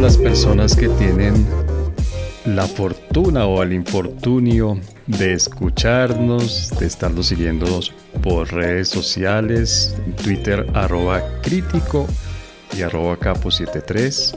[0.00, 1.46] Las personas que tienen
[2.44, 7.80] la fortuna o el infortunio de escucharnos, de estarnos siguiendo
[8.22, 12.06] por redes sociales, Twitter arroba crítico
[12.76, 14.36] y arroba capo73.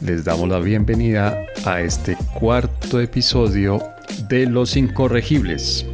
[0.00, 3.82] Les damos la bienvenida a este cuarto episodio
[4.28, 5.84] de Los Incorregibles.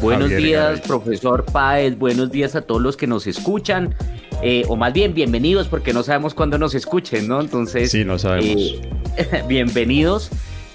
[0.00, 1.98] Buenos días, profesor Páez.
[1.98, 3.94] Buenos días a todos los que nos escuchan.
[4.42, 7.40] Eh, o más bien, bienvenidos, porque no sabemos cuándo nos escuchen, ¿no?
[7.40, 7.90] Entonces.
[7.90, 8.80] Sí, no sabemos.
[9.16, 10.30] Eh, bienvenidos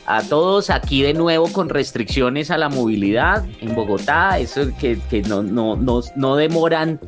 [0.05, 4.37] a todos aquí de nuevo con restricciones a la movilidad en Bogotá.
[4.39, 6.99] Eso que, que no, no, no, no demoran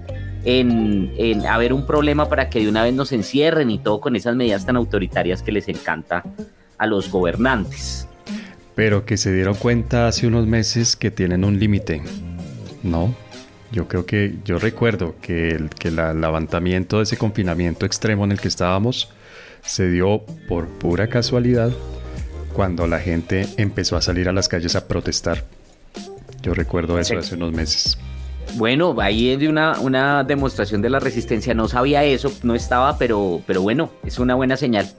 [0.45, 4.15] en, en, haber un problema para que de una vez nos encierren y todo con
[4.15, 6.23] esas medidas tan autoritarias que les encanta
[6.77, 8.07] a los gobernantes
[8.75, 12.03] pero que se dieron cuenta hace unos meses que tienen un límite,
[12.83, 13.15] ¿no?
[13.75, 18.31] Yo creo que, yo recuerdo que el, que el levantamiento de ese confinamiento extremo en
[18.31, 19.09] el que estábamos
[19.65, 21.71] se dio por pura casualidad
[22.53, 25.43] cuando la gente empezó a salir a las calles a protestar.
[26.41, 27.97] Yo recuerdo eso hace unos meses.
[28.53, 31.53] Bueno, ahí es de una, una demostración de la resistencia.
[31.53, 34.89] No sabía eso, no estaba, pero, pero bueno, es una buena señal.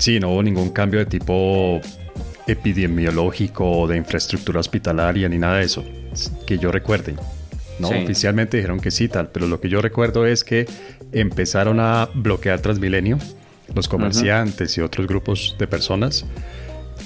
[0.00, 1.80] Sí, no hubo ningún cambio de tipo
[2.48, 5.84] epidemiológico o de infraestructura hospitalaria ni nada de eso,
[6.44, 7.14] que yo recuerde.
[7.78, 10.66] No, oficialmente dijeron que sí, tal, pero lo que yo recuerdo es que
[11.12, 13.18] empezaron a bloquear Transmilenio,
[13.74, 16.24] los comerciantes y otros grupos de personas,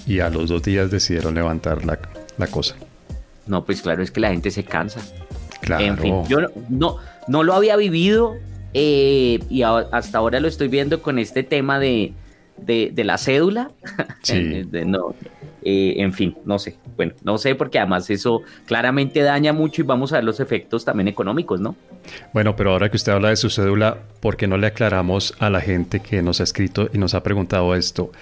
[0.06, 1.98] y a los dos días decidieron levantar la,
[2.38, 2.76] la cosa.
[3.46, 5.00] No, pues claro, es que la gente se cansa.
[5.60, 5.84] Claro.
[5.84, 6.96] En fin, yo no,
[7.26, 8.36] no, lo había vivido
[8.72, 12.12] eh, y hasta ahora lo estoy viendo con este tema de,
[12.64, 13.70] de, la cédula.
[14.22, 14.66] Sí.
[14.86, 15.14] no,
[15.62, 16.76] eh, en fin, no sé.
[16.96, 20.84] Bueno, no sé porque además eso claramente daña mucho y vamos a ver los efectos
[20.84, 21.74] también económicos, ¿no?
[22.32, 25.50] Bueno, pero ahora que usted habla de su cédula, ¿por qué no le aclaramos a
[25.50, 28.12] la gente que nos ha escrito y nos ha preguntado esto?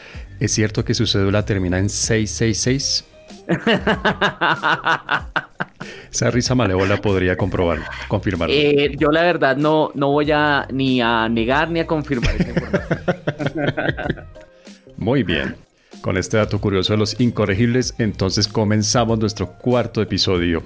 [0.41, 3.05] ¿Es cierto que su cédula termina en 666?
[6.13, 8.55] Esa risa malévola podría comprobar, confirmarlo.
[8.55, 12.35] Eh, yo la verdad no, no voy a ni a negar ni a confirmar
[14.97, 15.57] Muy bien.
[16.01, 20.63] Con este dato curioso de los incorregibles, entonces comenzamos nuestro cuarto episodio,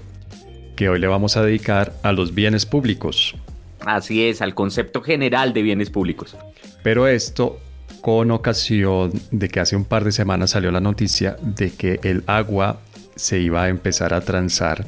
[0.76, 3.34] que hoy le vamos a dedicar a los bienes públicos.
[3.80, 6.36] Así es, al concepto general de bienes públicos.
[6.82, 7.58] Pero esto
[8.02, 12.24] con ocasión de que hace un par de semanas salió la noticia de que el
[12.26, 12.80] agua
[13.14, 14.86] se iba a empezar a transar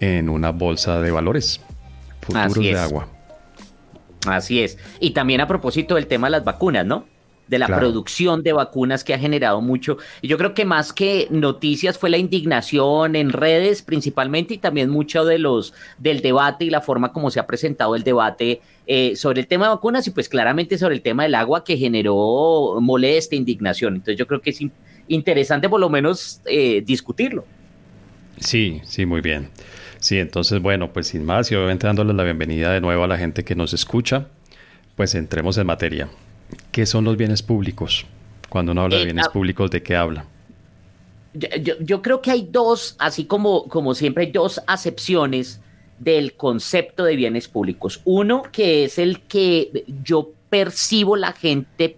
[0.00, 1.60] en una bolsa de valores
[2.20, 3.08] futuros de agua.
[4.26, 4.78] Así es.
[5.00, 7.06] Y también a propósito del tema de las vacunas, ¿no?
[7.48, 9.98] De la producción de vacunas que ha generado mucho.
[10.22, 14.90] Y yo creo que más que noticias fue la indignación en redes principalmente y también
[14.90, 19.16] mucho de los del debate y la forma como se ha presentado el debate eh,
[19.16, 22.78] sobre el tema de vacunas y pues claramente sobre el tema del agua que generó
[22.80, 23.94] molestia, indignación.
[23.94, 24.60] Entonces yo creo que es
[25.08, 27.44] interesante por lo menos eh, discutirlo.
[28.38, 29.50] Sí, sí, muy bien.
[29.98, 33.16] Sí, entonces, bueno, pues sin más y obviamente dándole la bienvenida de nuevo a la
[33.16, 34.26] gente que nos escucha,
[34.96, 36.08] pues entremos en materia.
[36.70, 38.06] ¿Qué son los bienes públicos?
[38.48, 40.26] Cuando uno habla de eh, bienes ah, públicos, ¿de qué habla?
[41.34, 45.60] Yo, creo que hay dos, así como, como siempre, hay dos acepciones
[45.98, 48.00] del concepto de bienes públicos.
[48.04, 51.96] Uno que es el que yo percibo la gente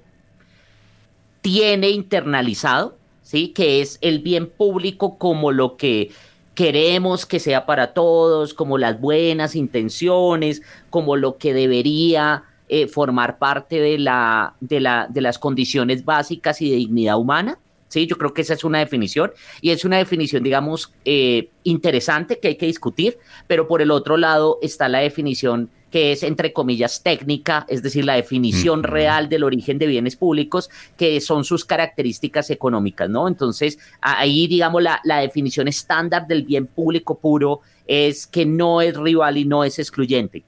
[1.43, 3.49] tiene internalizado, ¿sí?
[3.49, 6.11] Que es el bien público como lo que
[6.55, 13.39] queremos que sea para todos, como las buenas intenciones, como lo que debería eh, formar
[13.39, 17.59] parte de, la, de, la, de las condiciones básicas y de dignidad humana.
[17.89, 22.41] Sí, yo creo que esa es una definición y es una definición, digamos, eh, interesante
[22.41, 26.53] que hay que discutir, pero por el otro lado está la definición que es, entre
[26.53, 31.65] comillas, técnica, es decir, la definición real del origen de bienes públicos, que son sus
[31.65, 33.29] características económicas, ¿no?
[33.29, 38.97] Entonces, ahí, digamos, la, la definición estándar del bien público puro es que no es
[38.97, 40.43] rival y no es excluyente.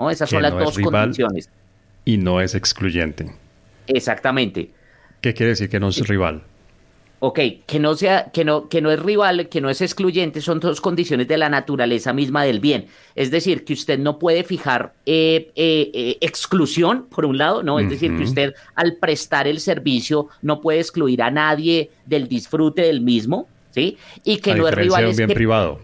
[0.00, 0.10] ¿No?
[0.10, 1.50] Esas son las dos condiciones.
[2.04, 3.30] Y no es excluyente.
[3.86, 4.70] Exactamente.
[5.20, 6.42] ¿Qué quiere decir que no es rival?
[7.22, 10.58] Ok, que no sea, que no, que no es rival, que no es excluyente, son
[10.58, 12.86] dos condiciones de la naturaleza misma del bien.
[13.14, 17.78] Es decir, que usted no puede fijar eh, eh, eh, exclusión, por un lado, ¿no?
[17.78, 22.80] Es decir, que usted al prestar el servicio no puede excluir a nadie del disfrute
[22.80, 23.98] del mismo, ¿sí?
[24.24, 25.12] Y que no es rival.
[25.14, 25.78] Bien privado.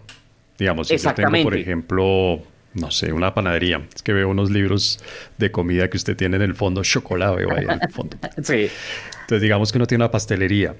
[0.57, 2.41] Digamos, si yo tengo, por ejemplo,
[2.79, 3.81] no sé, una panadería.
[3.93, 4.99] Es que veo unos libros
[5.37, 8.17] de comida que usted tiene en el fondo, chocolate, veo ahí en el fondo.
[8.43, 8.69] sí.
[9.21, 10.75] Entonces, digamos que uno tiene una pastelería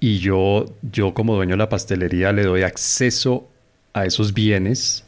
[0.00, 3.48] y yo, yo como dueño de la pastelería le doy acceso
[3.92, 5.04] a esos bienes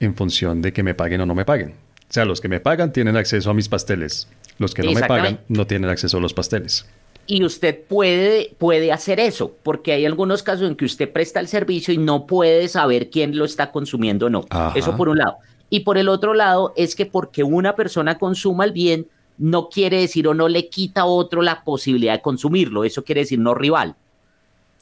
[0.00, 1.70] en función de que me paguen o no me paguen.
[2.08, 4.28] O sea, los que me pagan tienen acceso a mis pasteles.
[4.58, 6.86] Los que no me pagan no tienen acceso a los pasteles.
[7.26, 11.48] Y usted puede, puede hacer eso, porque hay algunos casos en que usted presta el
[11.48, 14.44] servicio y no puede saber quién lo está consumiendo o no.
[14.74, 15.36] Eso por un lado.
[15.68, 19.08] Y por el otro lado es que porque una persona consuma el bien,
[19.38, 22.84] no quiere decir o no le quita a otro la posibilidad de consumirlo.
[22.84, 23.96] Eso quiere decir no rival.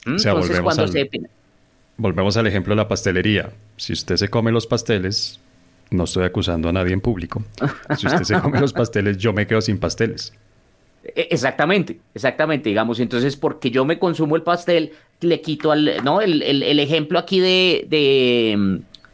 [0.05, 0.17] ¿Mm?
[0.17, 1.09] Entonces, cuando se...
[1.97, 3.51] Volvemos al ejemplo de la pastelería.
[3.77, 5.39] Si usted se come los pasteles,
[5.89, 7.43] no estoy acusando a nadie en público.
[7.97, 10.33] Si usted se come los pasteles, yo me quedo sin pasteles.
[11.13, 12.99] E, exactamente, exactamente, digamos.
[12.99, 14.91] Entonces, porque yo me consumo el pastel,
[15.21, 16.21] le quito al, ¿no?
[16.21, 16.41] El,
[16.79, 17.85] ejemplo aquí de,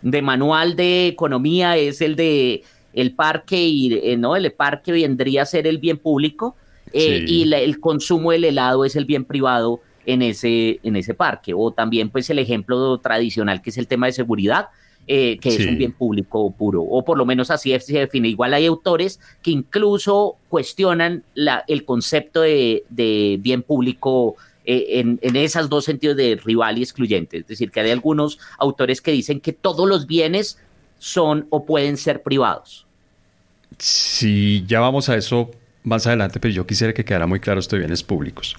[0.01, 4.35] de, manual de economía es el de el parque y, eh, ¿no?
[4.35, 6.55] El parque vendría a ser el bien público
[6.93, 11.53] eh, y el consumo del helado es el bien privado en ese, en ese parque.
[11.55, 14.67] O también, pues, el ejemplo tradicional que es el tema de seguridad
[15.07, 18.29] eh, que es un bien público puro, o por lo menos así se define.
[18.29, 22.83] Igual hay autores que incluso cuestionan la, el concepto de,
[23.41, 27.37] bien público eh, en, en, esos dos sentidos de rival y excluyente.
[27.37, 30.57] Es decir, que hay algunos autores que dicen que todos los bienes
[30.99, 32.85] son o pueden ser privados.
[33.79, 35.49] Sí, ya vamos a eso
[35.83, 38.55] más adelante, pero yo quisiera que quedara muy claro estos bienes públicos.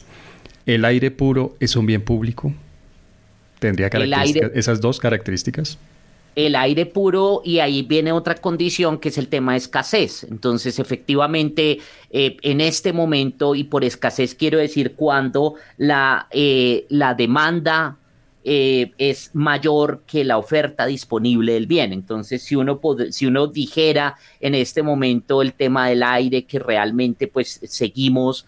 [0.67, 2.53] ¿El aire puro es un bien público?
[3.59, 3.89] ¿Tendría
[4.55, 5.79] esas dos características?
[6.35, 10.25] El aire puro y ahí viene otra condición que es el tema de escasez.
[10.25, 11.79] Entonces, efectivamente,
[12.11, 17.99] eh, en este momento, y por escasez quiero decir cuando la, eh, la demanda
[18.45, 21.93] eh, es mayor que la oferta disponible del bien.
[21.93, 22.81] Entonces, si uno,
[23.11, 28.47] si uno dijera en este momento el tema del aire, que realmente pues seguimos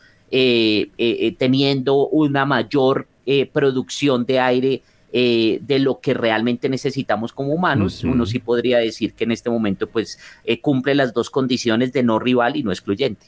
[1.38, 3.06] teniendo una mayor
[3.52, 4.82] producción de aire,
[5.16, 9.48] eh, de lo que realmente necesitamos como humanos, uno sí podría decir que en este
[9.48, 13.24] momento pues eh, cumple las dos condiciones de no rival y no excluyente.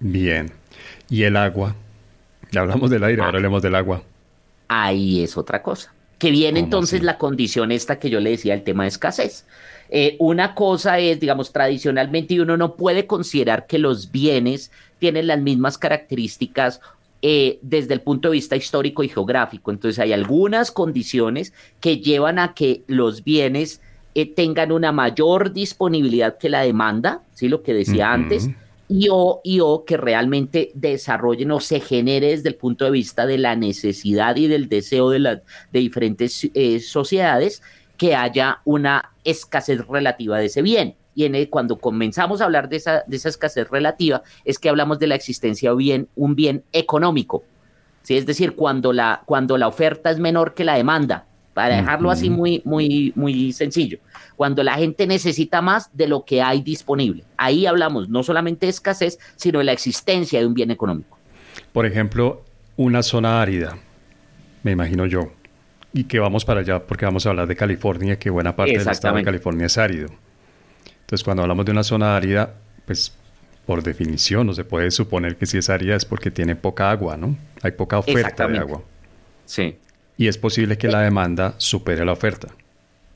[0.00, 0.50] Bien.
[1.08, 1.76] ¿Y el agua?
[2.50, 3.38] Ya hablamos del aire, ahora ah.
[3.38, 4.02] hablemos del agua.
[4.66, 5.94] Ahí es otra cosa.
[6.18, 9.46] Que viene entonces la condición esta que yo le decía, el tema de escasez.
[9.90, 15.38] Eh, una cosa es, digamos, tradicionalmente uno no puede considerar que los bienes tienen las
[15.38, 16.80] mismas características
[17.28, 19.72] eh, desde el punto de vista histórico y geográfico.
[19.72, 23.80] Entonces hay algunas condiciones que llevan a que los bienes
[24.14, 27.48] eh, tengan una mayor disponibilidad que la demanda, ¿sí?
[27.48, 28.48] lo que decía antes,
[28.88, 33.26] y o, y o que realmente desarrollen o se genere desde el punto de vista
[33.26, 35.40] de la necesidad y del deseo de, las
[35.72, 37.60] de diferentes eh, sociedades
[37.96, 43.02] que haya una escasez relativa de ese bien y cuando comenzamos a hablar de esa,
[43.06, 47.42] de esa escasez relativa, es que hablamos de la existencia de bien, un bien económico.
[48.02, 48.16] ¿sí?
[48.16, 52.28] Es decir, cuando la, cuando la oferta es menor que la demanda, para dejarlo así
[52.28, 53.98] muy, muy, muy sencillo.
[54.36, 57.24] Cuando la gente necesita más de lo que hay disponible.
[57.38, 61.16] Ahí hablamos no solamente de escasez, sino de la existencia de un bien económico.
[61.72, 62.44] Por ejemplo,
[62.76, 63.78] una zona árida,
[64.64, 65.32] me imagino yo,
[65.94, 68.86] y que vamos para allá porque vamos a hablar de California, que buena parte del
[68.86, 70.08] estado de California es árido.
[71.06, 72.54] Entonces, cuando hablamos de una zona árida,
[72.84, 73.12] pues
[73.64, 77.16] por definición no se puede suponer que si es árida es porque tiene poca agua,
[77.16, 77.36] ¿no?
[77.62, 78.82] Hay poca oferta de agua.
[79.44, 79.76] Sí.
[80.16, 82.48] Y es posible que la demanda supere la oferta.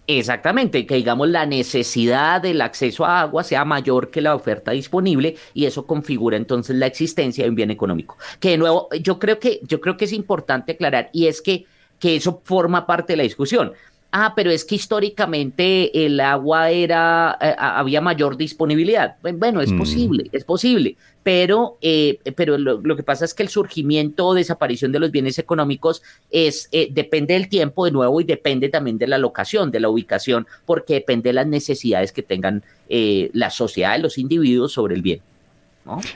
[0.07, 5.35] Exactamente, que digamos la necesidad del acceso a agua sea mayor que la oferta disponible
[5.53, 8.17] y eso configura entonces la existencia de un bien económico.
[8.39, 11.65] Que de nuevo, yo creo que, yo creo que es importante aclarar y es que,
[11.99, 13.73] que eso forma parte de la discusión
[14.13, 19.17] ah, pero es que históricamente el agua era, eh, había mayor disponibilidad.
[19.23, 19.79] Bueno, es mm.
[19.79, 24.93] posible, es posible, pero, eh, pero lo, que pasa es que el surgimiento o desaparición
[24.93, 29.07] de los bienes económicos es, eh, depende del tiempo de nuevo y depende también de
[29.07, 34.19] la locación, de la ubicación, porque depende de las necesidades que tengan la sociedad, los
[34.19, 35.21] individuos sobre el bien.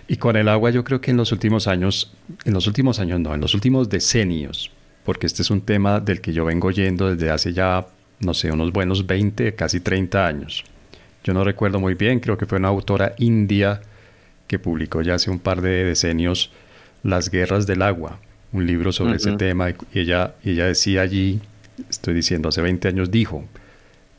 [0.09, 2.13] Y con el agua yo creo que en los últimos años,
[2.45, 4.71] en los últimos años no, en los últimos decenios,
[5.05, 7.87] porque este es un tema del que yo vengo oyendo desde hace ya,
[8.21, 10.65] no sé, unos buenos 20, casi 30 años.
[11.23, 13.83] Yo no recuerdo muy bien, creo que fue una autora india
[14.47, 16.51] que publicó ya hace un par de decenios
[17.03, 18.19] Las guerras del agua,
[18.53, 21.41] un libro sobre ese tema, y ella, ella decía allí,
[21.91, 23.45] estoy diciendo, hace 20 años dijo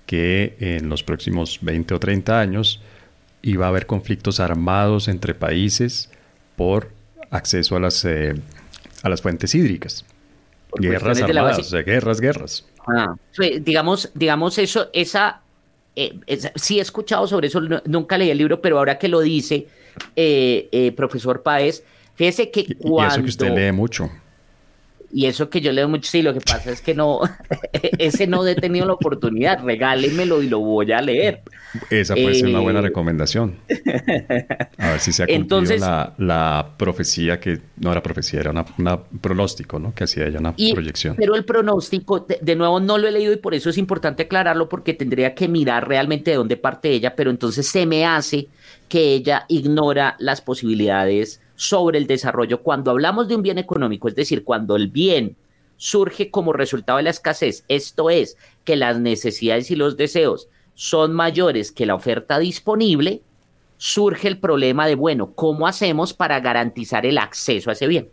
[0.06, 2.82] que en los próximos 20 o 30 años
[3.42, 6.12] iba a haber conflictos armados entre países
[6.56, 6.92] por
[7.32, 8.36] acceso a las, eh,
[9.01, 10.06] a las fuentes hídricas
[10.79, 12.65] guerras armadas, guerras, guerras.
[12.88, 13.15] Ah,
[13.62, 15.41] digamos, digamos eso, esa,
[15.96, 16.20] eh,
[16.55, 19.67] sí he escuchado sobre eso, nunca leí el libro, pero ahora que lo dice
[20.15, 21.84] eh, eh, profesor Páez,
[22.15, 23.03] fíjese que cuando...
[23.03, 24.10] Y eso que usted lee mucho.
[25.12, 27.21] Y eso que yo leo mucho, sí, lo que pasa es que no,
[27.97, 31.41] ese no he tenido la oportunidad, regálemelo y lo voy a leer.
[31.89, 33.55] Esa puede ser una buena eh, recomendación.
[34.77, 38.65] A ver si se ha cumplido Entonces, la, profecía que no era profecía, era un
[39.19, 39.93] pronóstico, ¿no?
[39.93, 41.15] Que hacía ella una proyección.
[41.17, 44.69] Pero el pronóstico, de, nuevo, no lo he leído y por eso es importante aclararlo
[44.69, 48.47] porque tendría que mirar realmente de dónde parte ella, pero entonces se me hace
[48.88, 52.62] que ella ignora las posibilidades sobre el desarrollo.
[52.62, 55.35] Cuando hablamos de un bien económico, es decir, cuando el bien
[55.77, 61.13] surge como resultado de la escasez, esto es, que las necesidades y los deseos son
[61.13, 63.21] mayores que la oferta disponible,
[63.77, 68.09] surge el problema de, bueno, ¿cómo hacemos para garantizar el acceso a ese bien?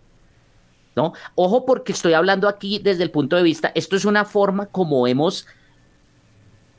[0.94, 1.14] ¿No?
[1.34, 5.06] Ojo porque estoy hablando aquí desde el punto de vista, esto es una forma como
[5.06, 5.46] hemos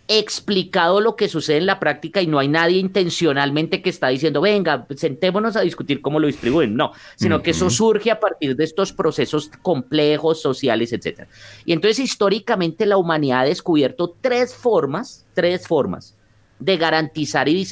[0.08, 4.42] explicado lo que sucede en la práctica y no hay nadie intencionalmente que está diciendo,
[4.42, 6.76] venga, sentémonos a discutir cómo lo distribuyen.
[6.76, 11.28] No, sino que eso surge a partir de estos procesos complejos, sociales, etc.
[11.66, 16.18] Y entonces históricamente la humanidad ha descubierto tres formas, tres formas
[16.60, 17.66] de garantizar eh,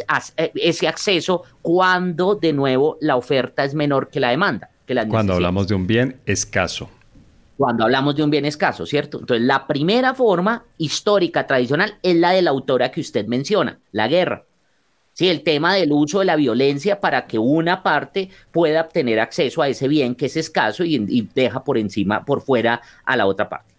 [0.55, 4.69] ese acceso cuando de nuevo la oferta es menor que la demanda.
[4.85, 6.89] Que cuando hablamos de un bien escaso
[7.57, 9.19] cuando hablamos de un bien escaso, ¿cierto?
[9.19, 14.07] Entonces, la primera forma histórica tradicional es la de la autora que usted menciona, la
[14.07, 14.45] guerra.
[15.13, 19.61] Sí, el tema del uso de la violencia para que una parte pueda obtener acceso
[19.61, 23.49] a ese bien que es escaso y, deja por encima, por fuera a la otra
[23.49, 23.71] parte.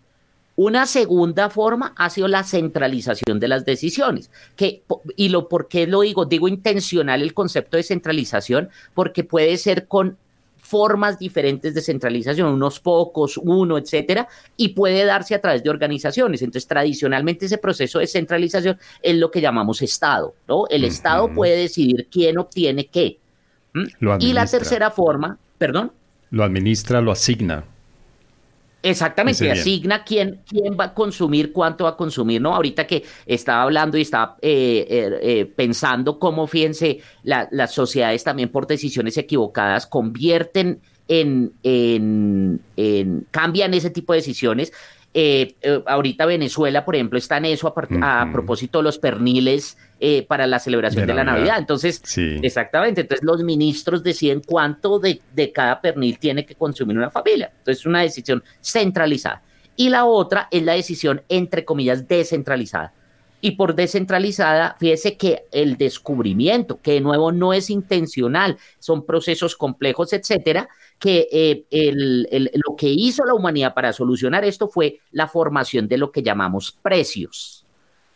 [0.55, 4.31] Una segunda forma ha sido la centralización de las decisiones.
[4.55, 4.85] Que,
[5.17, 9.89] y lo por qué lo digo, digo intencional el concepto de centralización, porque puede ser
[9.89, 10.19] con
[10.73, 14.27] formas diferentes de centralización, unos pocos, uno, etcétera,
[14.57, 16.41] y puede darse a través de organizaciones.
[16.41, 20.65] Entonces, tradicionalmente ese proceso de centralización es lo que llamamos Estado, ¿no?
[20.71, 23.19] El Estado puede decidir quién obtiene qué.
[24.19, 25.93] Y la tercera forma, perdón.
[26.31, 27.65] Lo administra, lo asigna.
[28.83, 32.53] Exactamente, asigna quién, quién va a consumir, cuánto va a consumir, ¿no?
[32.53, 38.49] Ahorita que estaba hablando y estaba eh, eh, eh, pensando cómo, fíjense, las sociedades también
[38.49, 44.73] por decisiones equivocadas convierten en, en, en, cambian ese tipo de decisiones
[45.15, 50.25] eh, eh, ahorita Venezuela, por ejemplo, está en eso a, propósito de los perniles eh,
[50.27, 51.59] para la celebración de, la Navidad.
[51.59, 57.11] Entonces, exactamente, entonces los ministros deciden cuánto de, de, cada pernil tiene que consumir una
[57.11, 57.53] familia.
[57.59, 59.43] Entonces, es una decisión centralizada.
[59.77, 62.93] Y la otra es la decisión, entre comillas, descentralizada.
[63.45, 69.57] Y por descentralizada, fíjese que el descubrimiento, que de nuevo no es intencional, son procesos
[69.57, 70.69] complejos, etcétera,
[71.01, 71.65] que eh,
[72.65, 76.71] lo que hizo la humanidad para solucionar esto fue la formación de lo que llamamos
[76.71, 77.67] precios.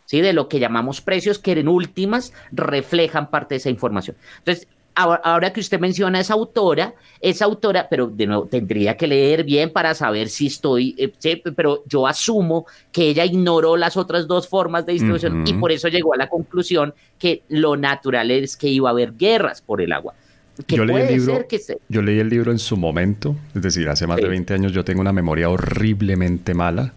[0.05, 0.21] ¿Sí?
[0.21, 4.15] De lo que llamamos precios que en últimas reflejan parte de esa información.
[4.37, 9.05] Entonces, ahora, que usted menciona a esa autora, esa autora, pero de nuevo tendría que
[9.05, 14.27] leer bien para saber si estoy, eh, pero yo asumo que ella ignoró las otras
[14.27, 18.57] dos formas de distribución y por eso llegó a la conclusión que lo natural es
[18.57, 20.13] que iba a haber guerras por el agua.
[20.67, 21.45] Yo leí, el libro,
[21.87, 24.83] yo leí el libro en su momento, es decir, hace más de 20 años yo
[24.83, 26.93] tengo una memoria horriblemente mala,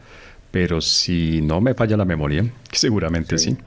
[0.51, 3.59] pero si no me falla la memoria, que seguramente sí.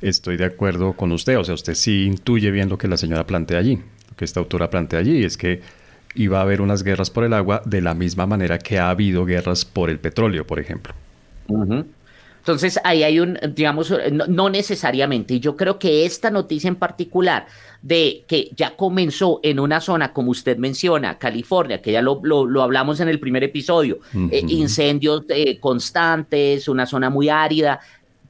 [0.00, 3.26] Estoy de acuerdo con usted, o sea, usted sí intuye bien lo que la señora
[3.26, 5.60] plantea allí, lo que esta autora plantea allí, es que
[6.14, 9.24] iba a haber unas guerras por el agua de la misma manera que ha habido
[9.24, 10.94] guerras por el petróleo, por ejemplo.
[12.40, 13.92] Entonces ahí hay un, digamos,
[14.28, 15.34] no, necesariamente.
[15.34, 17.46] Y yo creo que esta noticia en particular
[17.82, 22.62] de que ya comenzó en una zona, como usted menciona, California, que ya lo, lo,
[22.62, 23.98] hablamos en el primer episodio,
[24.30, 27.80] eh, incendios eh, constantes, una zona muy árida,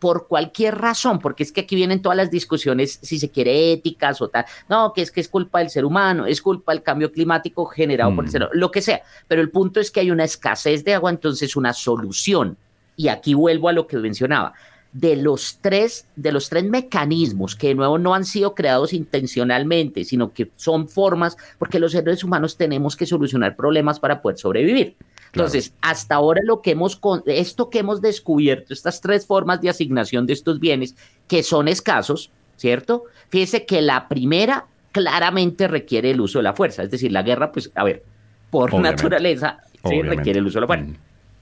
[0.00, 4.21] por cualquier razón, porque es que aquí vienen todas las discusiones, si se quiere, éticas
[4.21, 7.12] o tal, no, que es que es culpa del ser humano, es culpa del cambio
[7.12, 10.11] climático generado por el ser humano, lo que sea, pero el punto es que hay
[10.11, 12.57] una escasez de agua, entonces una solución.
[12.97, 14.54] Y aquí vuelvo a lo que mencionaba,
[14.92, 20.04] de los tres, de los tres mecanismos que de nuevo no han sido creados intencionalmente,
[20.04, 24.97] sino que son formas, porque los seres humanos tenemos que solucionar problemas para poder sobrevivir.
[25.33, 30.27] Entonces, hasta ahora lo que hemos, esto que hemos descubierto, estas tres formas de asignación
[30.27, 30.97] de estos bienes,
[31.29, 33.05] que son escasos, ¿cierto?
[33.29, 37.53] Fíjese que la primera claramente requiere el uso de la fuerza, es decir, la guerra,
[37.53, 38.03] pues, a ver,
[38.51, 40.87] por naturaleza, requiere el uso de la fuerza.
[40.87, 40.97] Mm.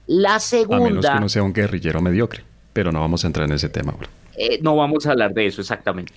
[0.07, 0.77] La segunda.
[0.77, 2.43] A menos que no sea un guerrillero mediocre,
[2.73, 4.09] pero no vamos a entrar en ese tema ahora.
[4.37, 6.13] Eh, no vamos a hablar de eso exactamente.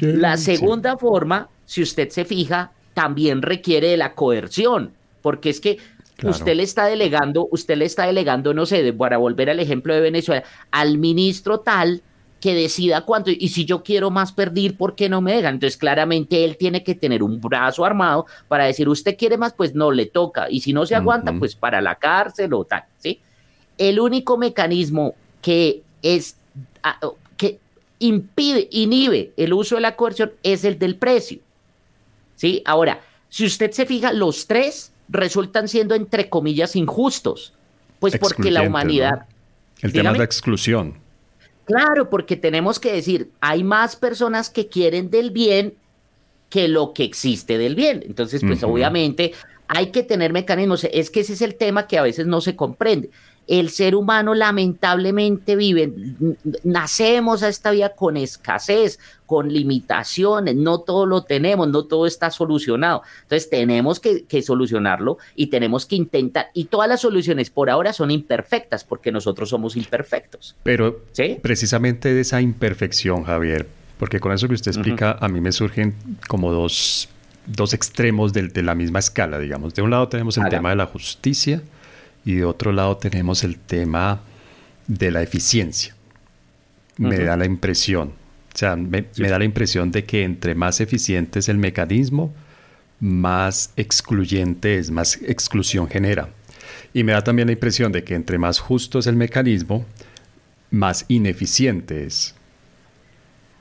[0.00, 5.78] la segunda forma, si usted se fija, también requiere de la coerción, porque es que
[6.22, 10.00] usted le está delegando, usted le está delegando, no sé, para volver al ejemplo de
[10.00, 12.02] Venezuela, al ministro tal
[12.40, 13.30] que decida cuánto.
[13.30, 15.54] Y si yo quiero más perder, ¿por qué no me dejan?
[15.54, 19.74] Entonces, claramente él tiene que tener un brazo armado para decir, usted quiere más, pues
[19.74, 20.50] no le toca.
[20.50, 23.20] Y si no se aguanta, pues para la cárcel o tal, ¿sí?
[23.78, 26.36] El único mecanismo que es
[27.36, 27.58] que
[27.98, 31.38] impide, inhibe el uso de la coerción es el del precio.
[32.36, 32.62] ¿Sí?
[32.66, 37.54] Ahora, si usted se fija, los tres resultan siendo entre comillas injustos,
[37.98, 39.26] pues porque la humanidad
[39.84, 40.94] el tema de la exclusión.
[41.66, 45.74] Claro, porque tenemos que decir, hay más personas que quieren del bien
[46.50, 48.02] que lo que existe del bien.
[48.06, 49.32] Entonces, pues obviamente
[49.68, 50.84] hay que tener mecanismos.
[50.84, 53.10] Es que ese es el tema que a veces no se comprende
[53.46, 55.92] el ser humano lamentablemente vive,
[56.62, 62.30] nacemos a esta vida con escasez, con limitaciones, no todo lo tenemos, no todo está
[62.30, 63.02] solucionado.
[63.22, 68.10] Entonces tenemos que, solucionarlo y tenemos que intentar, y todas las soluciones por ahora son
[68.10, 70.56] imperfectas porque nosotros somos imperfectos.
[70.62, 71.00] Pero
[71.42, 73.66] precisamente de esa imperfección, Javier,
[73.98, 75.94] porque con eso que usted explica, a mí me surgen
[76.28, 77.08] como dos,
[77.46, 79.74] dos extremos de, la misma escala, digamos.
[79.74, 81.62] De un lado tenemos el tema de la justicia,
[82.24, 84.22] y de otro lado tenemos el tema
[84.86, 85.94] de la eficiencia.
[86.96, 88.08] Me da la impresión,
[88.54, 92.32] o sea, me, da la impresión de que entre más eficiente es el mecanismo,
[93.00, 96.28] más excluyente es, más exclusión genera.
[96.92, 99.84] Y me da también la impresión de que entre más justo es el mecanismo,
[100.70, 102.36] más ineficiente es.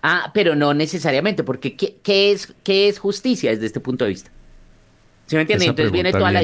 [0.04, 4.30] Ah, pero no necesariamente, porque ¿qué, es, qué es justicia desde este punto de vista?
[5.26, 5.66] ¿Se me entiende?
[5.66, 6.44] Entonces viene toda la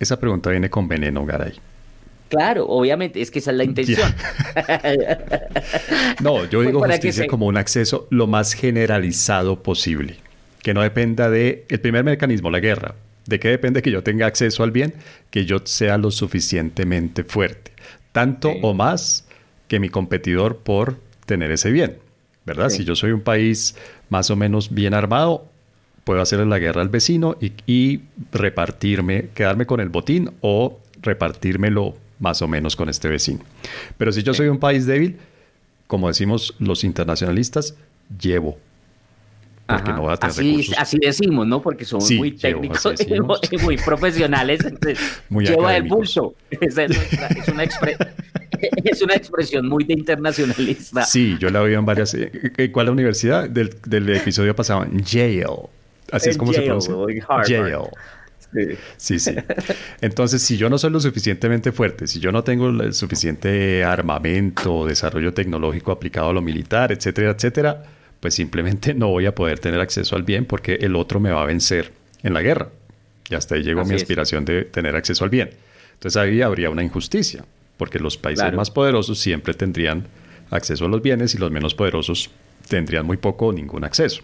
[0.00, 1.52] esa pregunta viene con veneno, Garay.
[2.30, 4.14] Claro, obviamente, es que esa es la intención.
[6.20, 10.16] no, yo digo justicia como un acceso lo más generalizado posible,
[10.62, 12.94] que no dependa de el primer mecanismo, la guerra.
[13.26, 14.94] ¿De qué depende que yo tenga acceso al bien?
[15.30, 17.72] Que yo sea lo suficientemente fuerte,
[18.12, 19.26] tanto o más
[19.68, 21.98] que mi competidor por tener ese bien,
[22.46, 22.70] ¿verdad?
[22.70, 23.76] Si yo soy un país
[24.08, 25.50] más o menos bien armado,
[26.04, 28.00] puedo hacerle la guerra al vecino y,
[28.32, 33.40] repartirme, quedarme con el botín o repartírmelo más o menos con este vecino.
[33.96, 35.18] Pero si yo soy un país débil,
[35.86, 37.74] como decimos los internacionalistas,
[38.20, 38.58] llevo.
[39.66, 41.62] Porque no voy a tener así, así decimos, ¿no?
[41.62, 42.94] Porque somos muy técnicos
[43.50, 44.60] y muy profesionales.
[45.30, 46.34] lleva el pulso.
[46.60, 46.76] Es,
[47.48, 47.62] una,
[48.84, 51.04] es, una expresión muy de internacionalista.
[51.04, 52.12] Sí, yo la he oído en varias.
[52.14, 53.48] Eh, eh, ¿Cuál es la universidad?
[53.48, 55.46] Del, del episodio pasado, Yale.
[56.12, 56.94] Así es como se pronuncia.
[57.46, 57.76] Yale.
[58.96, 59.18] Sí.
[59.20, 59.34] sí,
[60.00, 64.86] Entonces, si yo no soy lo suficientemente fuerte, si yo no tengo el suficiente armamento,
[64.86, 67.84] desarrollo tecnológico aplicado a lo militar, etcétera, etcétera,
[68.18, 71.42] pues simplemente no voy a poder tener acceso al bien porque el otro me va
[71.42, 71.92] a vencer
[72.22, 72.68] en la guerra.
[73.28, 75.50] Y hasta ahí llegó mi aspiración de tener acceso al bien.
[75.94, 77.44] Entonces ahí habría una injusticia,
[77.76, 80.08] porque los países más poderosos siempre tendrían
[80.50, 82.30] acceso a los bienes y los menos poderosos
[82.68, 84.22] tendrían muy poco o ningún acceso.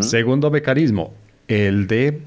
[0.00, 1.14] Segundo mecanismo,
[1.48, 2.20] el de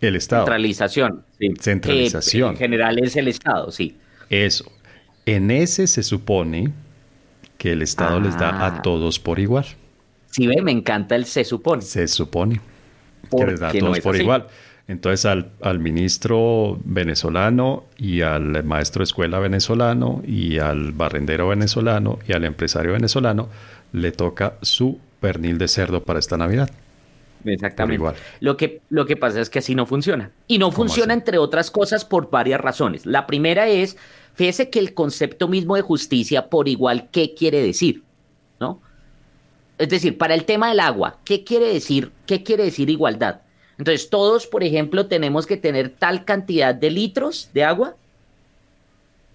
[0.00, 0.44] el Estado.
[0.44, 1.24] Centralización.
[1.60, 2.50] Centralización.
[2.52, 3.96] en general es el Estado, sí.
[4.28, 4.70] Eso.
[5.26, 6.72] En ese se supone
[7.58, 8.82] que el Estado les da a ah.
[8.82, 9.66] todos por igual.
[10.30, 11.82] Sí, ve, me encanta el se supone.
[11.82, 12.60] Se supone
[13.30, 14.46] que les da a todos por igual.
[14.88, 22.18] Entonces al, al, ministro venezolano y al maestro de escuela venezolano y al barrendero venezolano
[22.26, 23.48] y al empresario venezolano
[23.92, 26.70] le toca su pernil de cerdo para esta Navidad.
[27.44, 28.04] Exactamente.
[28.40, 30.30] Lo que, lo que pasa es que así no funciona.
[30.46, 33.06] Y no funciona, entre otras cosas, por varias razones.
[33.06, 33.96] La primera es,
[34.34, 38.02] fíjese que el concepto mismo de justicia, por igual, ¿qué quiere decir?
[38.58, 38.80] ¿No?
[39.78, 42.12] Es decir, para el tema del agua, ¿qué quiere decir?
[42.26, 43.40] ¿Qué quiere decir igualdad?
[43.78, 47.96] Entonces, todos, por ejemplo, tenemos que tener tal cantidad de litros de agua.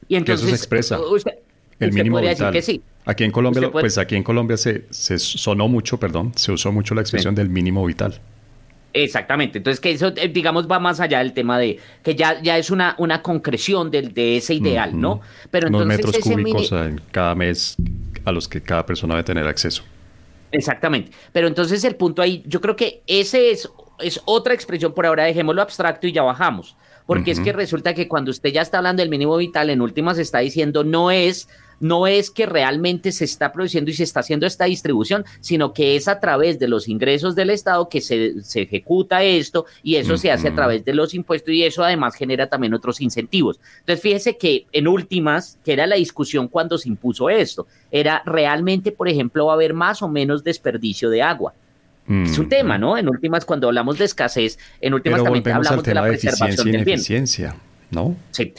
[0.08, 0.46] Y entonces.
[0.46, 1.00] Eso se expresa.
[1.80, 2.52] El mínimo vital.
[2.52, 2.82] que sí.
[3.06, 6.96] Aquí en Colombia, pues aquí en Colombia se, se, sonó mucho, perdón, se usó mucho
[6.96, 8.20] la expresión del mínimo vital.
[8.94, 12.58] Exactamente, entonces que eso, eh, digamos, va más allá del tema de que ya, ya
[12.58, 15.20] es una, una concreción de, de ese ideal, ¿no?
[15.52, 17.76] Pero entonces metros cúbicos en cada mes
[18.24, 19.84] a los que cada persona debe tener acceso.
[20.52, 25.06] Exactamente, pero entonces el punto ahí, yo creo que ese es, es otra expresión, por
[25.06, 28.78] ahora dejémoslo abstracto y ya bajamos, porque es que resulta que cuando usted ya está
[28.78, 33.26] hablando del mínimo vital, en últimas está diciendo no es no es que realmente se
[33.26, 36.88] está produciendo y se está haciendo esta distribución, sino que es a través de los
[36.88, 41.14] ingresos del Estado que se, ejecuta esto y eso se hace a través de los
[41.14, 43.60] impuestos y eso además genera también otros incentivos.
[43.80, 48.92] Entonces, fíjese que en últimas, que era la discusión cuando se impuso esto, era realmente,
[48.92, 51.54] por ejemplo, va a haber más o menos desperdicio de agua.
[52.08, 53.00] Es un tema, ¿no?
[53.00, 57.02] En últimas, cuando hablamos de escez, en últimas también hablamos de la preservación del bien.
[57.90, 58.16] ¿no?
[58.30, 58.54] Sí.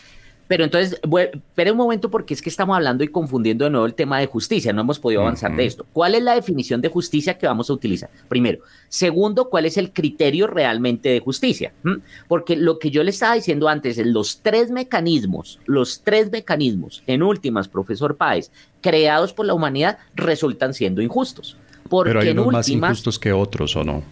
[0.48, 3.94] Pero entonces, espere un momento porque es que estamos hablando y confundiendo de nuevo el
[3.94, 5.86] tema de justicia, no hemos podido avanzar de esto.
[5.92, 8.10] ¿Cuál es la definición de justicia que vamos a utilizar?
[8.28, 8.60] Primero.
[8.88, 11.72] Segundo, ¿cuál es el criterio realmente de justicia?
[11.82, 11.96] ¿Mm?
[12.28, 17.22] Porque lo que yo le estaba diciendo antes, los tres mecanismos, los tres mecanismos, en
[17.22, 21.56] últimas, profesor Páez, creados por la humanidad, resultan siendo injustos.
[21.88, 24.02] Porque Pero hay unos más injustos que otros, ¿o no?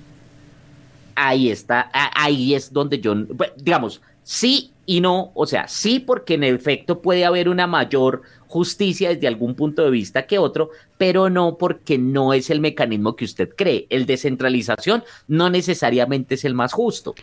[1.14, 3.14] Ahí está, ahí es donde yo,
[3.56, 9.08] digamos, sí y no, o sea, sí porque en efecto puede haber una mayor justicia
[9.08, 13.24] desde algún punto de vista que otro, pero no porque no es el mecanismo que
[13.24, 13.86] usted cree.
[13.90, 17.14] El descentralización no necesariamente es el más justo.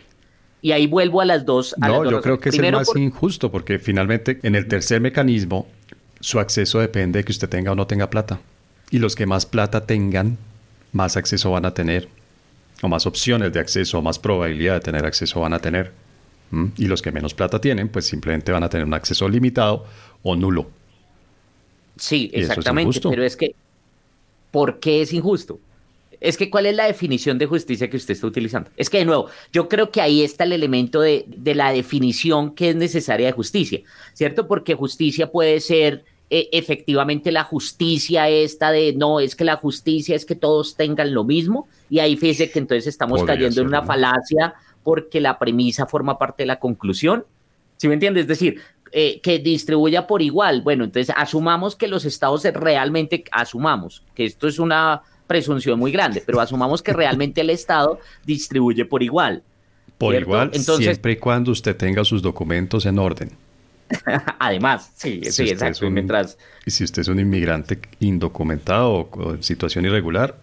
[0.60, 1.74] Y ahí vuelvo a las dos.
[1.78, 5.66] no, yo creo que es el más injusto porque finalmente en el tercer mecanismo
[6.20, 8.40] su acceso depende de que usted tenga o no tenga plata.
[8.90, 10.38] Y los que más plata tengan,
[10.92, 12.08] más acceso van a tener,
[12.82, 15.92] o más opciones de acceso, o más probabilidad de tener acceso van a tener.
[16.76, 19.86] Y los que menos plata tienen, pues simplemente van a tener un acceso limitado
[20.22, 20.70] o nulo.
[21.96, 23.00] Sí, exactamente.
[23.02, 23.54] pero es que,
[24.50, 25.58] ¿por qué es injusto?
[26.20, 28.70] Es que, ¿cuál es la definición de justicia que usted está utilizando?
[28.76, 32.54] Es que, de nuevo, yo creo que ahí está el elemento de, de la definición
[32.54, 33.80] que es necesaria de justicia,
[34.12, 34.46] ¿cierto?
[34.46, 40.16] Porque justicia puede ser eh, efectivamente la justicia esta de, no, es que la justicia
[40.16, 43.82] es que todos tengan lo mismo, y ahí fíjese que entonces estamos cayendo en una
[43.82, 47.24] falacia porque la premisa forma parte de la conclusión.
[47.76, 48.22] ¿Sí me entiendes?
[48.22, 48.60] Es decir,
[48.92, 50.62] eh, que distribuya por igual.
[50.62, 56.22] Bueno, entonces asumamos que los estados realmente, asumamos que esto es una presunción muy grande,
[56.24, 59.42] pero asumamos que realmente el estado distribuye por igual.
[59.96, 63.30] Por igual, siempre y cuando usted tenga sus documentos en orden.
[64.38, 65.88] Además, sí, sí, exacto.
[65.90, 66.36] mientras...
[66.66, 70.36] Y si usted es un inmigrante indocumentado o en situación irregular,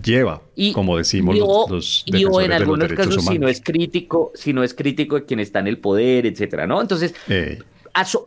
[0.00, 0.42] lleva,
[0.74, 5.16] como decimos los, y en algunos casos si no es crítico, si no es crítico
[5.16, 6.80] de quien está en el poder, etcétera, ¿no?
[6.80, 7.14] Entonces,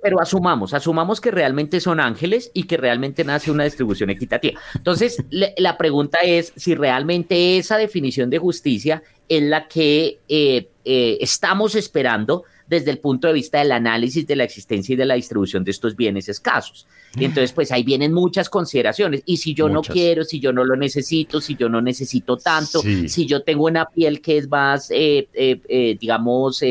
[0.01, 4.59] pero asumamos, asumamos que realmente son ángeles y que realmente nace una distribución equitativa.
[4.75, 5.23] Entonces,
[5.57, 11.75] la pregunta es si realmente esa definición de justicia es la que eh, eh, estamos
[11.75, 15.63] esperando desde el punto de vista del análisis de la existencia y de la distribución
[15.63, 16.87] de estos bienes escasos.
[17.17, 19.21] Y entonces, pues ahí vienen muchas consideraciones.
[19.25, 22.81] Y si yo no quiero, si yo no lo necesito, si yo no necesito tanto,
[22.81, 26.61] si yo tengo una piel que es más, eh, eh, eh, digamos...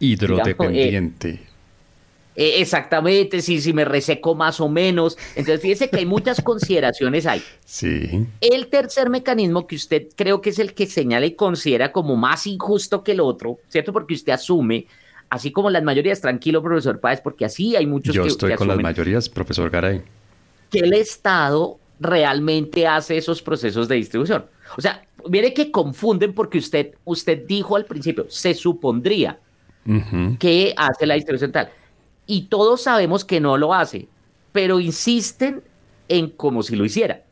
[0.00, 1.40] Hidrodependiente.
[2.34, 5.16] exactamente, si, si me reseco más o menos.
[5.36, 7.42] Entonces, fíjese que hay muchas consideraciones ahí.
[7.64, 8.26] Sí.
[8.40, 12.48] El tercer mecanismo que usted creo que es el que señala y considera como más
[12.48, 13.92] injusto que el otro, ¿cierto?
[13.92, 14.86] Porque usted asume
[15.30, 18.78] así como las mayorías, tranquilo, profesor Páez, porque así hay muchos Yo estoy con las
[18.78, 20.02] mayorías, profesor Garay.
[20.70, 24.44] Que el Estado realmente hace esos procesos de distribución.
[24.76, 29.38] O sea, mire que confunden porque usted, usted dijo al principio, se supondría
[30.38, 31.68] que hace la distribución tal.
[32.26, 34.08] Y todos sabemos que no lo hace,
[34.52, 35.62] pero insisten
[36.08, 37.22] en como si lo hiciera.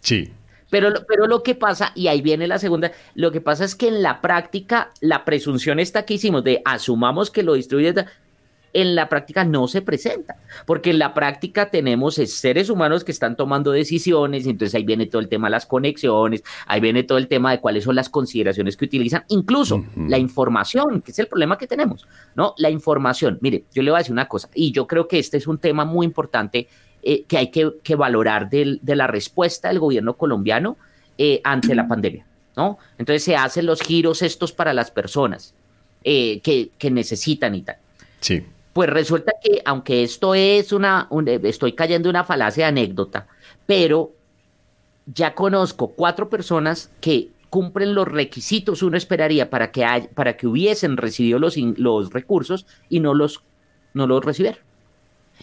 [0.00, 0.30] Sí.
[0.70, 3.88] Pero, pero lo que pasa, y ahí viene la segunda, lo que pasa es que
[3.88, 7.94] en la práctica, la presunción esta que hicimos de asumamos que lo distribuye,
[8.72, 13.36] en la práctica no se presenta, porque en la práctica tenemos seres humanos que están
[13.36, 17.28] tomando decisiones, entonces ahí viene todo el tema de las conexiones, ahí viene todo el
[17.28, 21.58] tema de cuáles son las consideraciones que utilizan, incluso la información, que es el problema
[21.58, 22.54] que tenemos, ¿no?
[22.58, 25.36] La información, mire, yo le voy a decir una cosa, y yo creo que este
[25.36, 26.68] es un tema muy importante
[27.02, 30.76] eh, que hay que, valorar de la respuesta del gobierno colombiano
[31.16, 32.24] eh, ante la pandemia,
[32.56, 32.78] ¿no?
[32.98, 35.54] Entonces se hacen los giros estos para las personas
[36.02, 37.76] eh, que, necesitan y tal.
[38.20, 38.44] Sí.
[38.72, 41.08] Pues resulta que, aunque esto es una,
[41.42, 43.26] estoy cayendo en una falacia de anécdota,
[43.66, 44.12] pero
[45.06, 50.96] ya conozco cuatro personas que cumplen los requisitos uno esperaría para que, para que hubiesen
[50.96, 53.42] recibido los, los recursos y no los,
[53.92, 54.69] no los recibieron.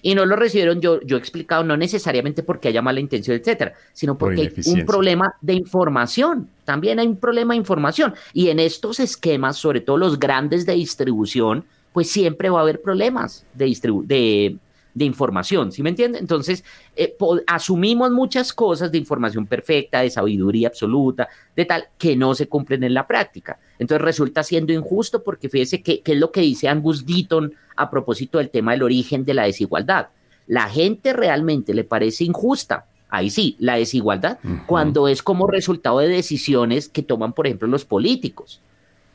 [0.01, 3.73] Y no lo recibieron, yo, yo he explicado, no necesariamente porque haya mala intención, etcétera,
[3.93, 6.49] sino porque hay un problema de información.
[6.65, 8.13] También hay un problema de información.
[8.33, 12.81] Y en estos esquemas, sobre todo los grandes de distribución, pues siempre va a haber
[12.81, 14.57] problemas de, de,
[14.97, 16.17] de información, ¿sí me entiende?
[16.17, 16.63] Entonces,
[16.95, 22.47] eh, asumimos muchas cosas de información perfecta, de sabiduría absoluta, de tal, que no se
[22.47, 23.59] cumplen en la práctica.
[23.77, 28.39] Entonces resulta siendo injusto porque fíjese que, es lo que dice Angus Deaton a propósito
[28.39, 30.07] del tema del origen de la desigualdad.
[30.47, 36.09] La gente realmente le parece injusta ahí sí, la desigualdad, cuando es como resultado de
[36.09, 38.59] decisiones que toman, por ejemplo, los políticos.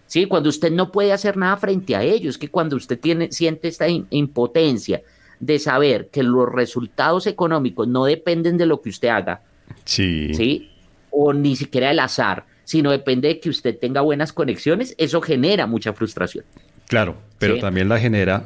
[0.07, 3.69] Sí, cuando usted no puede hacer nada frente a ellos, que cuando usted tiene, siente
[3.69, 5.03] esta impotencia
[5.43, 9.43] de saber que los resultados económicos no dependen de lo que usted haga,
[9.85, 10.33] sí.
[10.35, 10.71] ¿sí?
[11.11, 15.67] O ni siquiera del azar, sino depende de que usted tenga buenas conexiones, eso genera
[15.67, 16.45] mucha frustración.
[16.87, 18.45] Claro, pero también la genera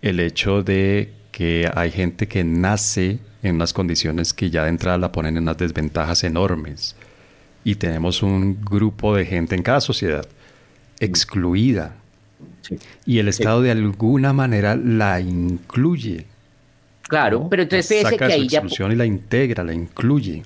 [0.00, 4.96] el hecho de que hay gente que nace en unas condiciones que ya de entrada
[4.96, 6.94] la ponen en unas desventajas enormes.
[7.64, 10.24] Y tenemos un grupo de gente en cada sociedad
[11.00, 11.96] excluida.
[13.06, 16.26] Y el Estado de alguna manera la incluye.
[17.08, 18.62] Claro, pero entonces fíjese que ahí ya...
[18.62, 20.42] y la integra, la incluye.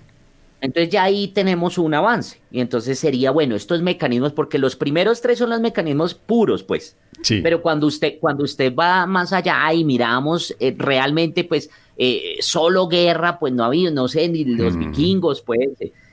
[0.63, 2.39] Entonces ya ahí tenemos un avance.
[2.53, 6.97] Y entonces sería, bueno, estos mecanismos, porque los primeros tres son los mecanismos puros, pues.
[7.23, 7.41] Sí.
[7.43, 12.87] Pero cuando usted, cuando usted va más allá y miramos eh, realmente, pues, eh, solo
[12.87, 14.79] guerra, pues no había, no sé, ni los mm.
[14.79, 15.69] vikingos, pues.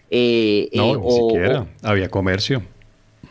[0.10, 1.68] Eh, no, ni siquiera.
[1.84, 2.64] había comercio.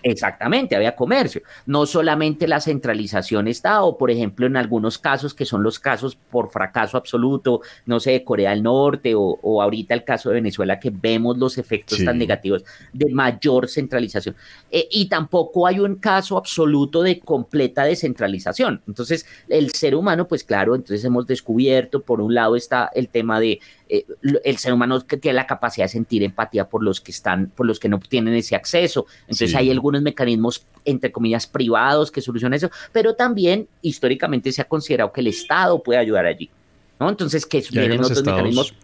[0.02, 1.42] Exactamente, había comercio.
[1.66, 6.16] No solamente la centralización está, o por ejemplo en algunos casos que son los casos
[6.16, 10.78] por fracaso absoluto, no sé, de Corea del Norte o, ahorita el caso de Venezuela
[10.78, 14.36] que vemos los efectos tan negativos de mayor centralización.
[14.70, 18.82] Eh, y tampoco hay un caso absoluto de completa descentralización.
[18.86, 23.40] Entonces, el ser humano, pues claro, entonces hemos descubierto, por un lado está el tema
[23.40, 24.06] de eh,
[24.44, 27.66] el ser humano que tiene la capacidad de sentir empatía por los que están, por
[27.66, 29.06] los que no tienen ese acceso.
[29.22, 34.66] Entonces hay algunos mecanismos, entre comillas, privados que solucionan eso, pero también históricamente se ha
[34.66, 36.50] considerado que el Estado puede ayudar allí.
[36.98, 37.08] ¿no?
[37.08, 38.74] Entonces, que vienen otros mecanismos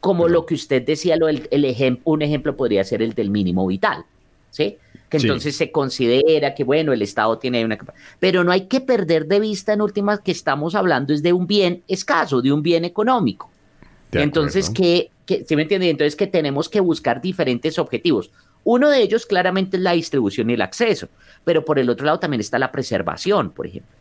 [0.00, 4.04] como lo que usted decía, lo, el, un ejemplo podría ser el del mínimo vital,
[4.50, 4.78] ¿sí?
[5.10, 7.78] Que entonces se considera que, bueno, el Estado tiene una
[8.18, 11.46] Pero no hay que perder de vista en últimas que estamos hablando es de un
[11.46, 13.50] bien escaso, de un bien económico.
[14.12, 15.90] Entonces, que, ¿sí me entiende?
[15.90, 18.30] Entonces, que tenemos que buscar diferentes objetivos.
[18.64, 21.08] Uno de ellos claramente es la distribución y el acceso,
[21.44, 24.00] pero por el otro lado también está la preservación, por ejemplo.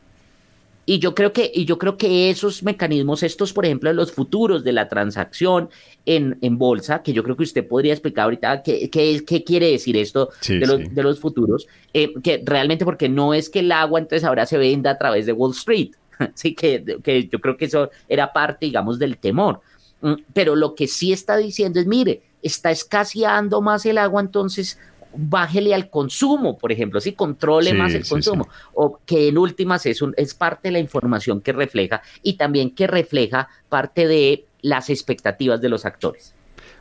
[0.89, 4.11] Y yo creo que, y yo creo que esos mecanismos, estos, por ejemplo, de los
[4.11, 5.69] futuros de la transacción
[6.03, 9.69] en, en bolsa, que yo creo que usted podría explicar ahorita qué, qué, qué quiere
[9.69, 13.71] decir esto de, los, de, los, futuros, eh, que realmente porque no es que el
[13.71, 15.91] agua entonces ahora se venda a través de Wall Street,
[16.33, 19.61] sí que, que yo creo que eso era parte, digamos, del temor.
[20.01, 24.79] Mm, pero lo que sí está diciendo es, mire, está escaseando más el agua, entonces
[25.13, 30.01] bájele al consumo, por ejemplo, si controle más el consumo, o que en últimas es,
[30.01, 34.89] un, es parte de la información que refleja y también que refleja parte de las
[34.89, 36.33] expectativas de los actores.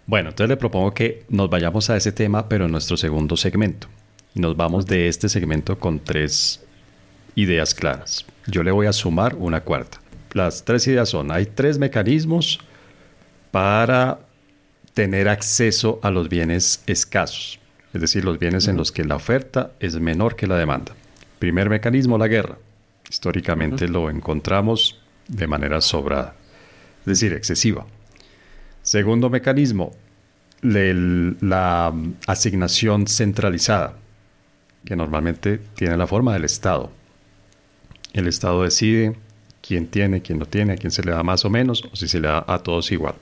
[0.07, 3.89] Bueno, entonces le propongo que nos vayamos a ese tema, pero en nuestro segundo segmento.
[4.35, 6.65] Y nos vamos de este segmento con tres
[7.35, 8.25] ideas claras.
[8.47, 10.01] Yo le voy a sumar una cuarta.
[10.33, 12.61] Las tres ideas son, hay tres mecanismos
[13.51, 14.21] para
[14.95, 17.61] tener acceso a los bienes escasos,
[17.95, 20.95] es decir, los bienes en los que la oferta es menor que la demanda.
[21.39, 22.59] Primer mecanismo, la guerra.
[23.09, 26.35] Históricamente lo encontramos de manera sobrada,
[27.01, 27.87] es decir, excesiva.
[28.83, 29.93] Segundo mecanismo,
[30.63, 31.95] la
[32.27, 33.95] asignación centralizada,
[34.85, 36.91] que normalmente tiene la forma del Estado.
[38.13, 39.15] El Estado decide
[39.61, 42.09] quién tiene, quién no tiene, a quién se le da más o menos, o si
[42.09, 43.15] se le da a todos igual.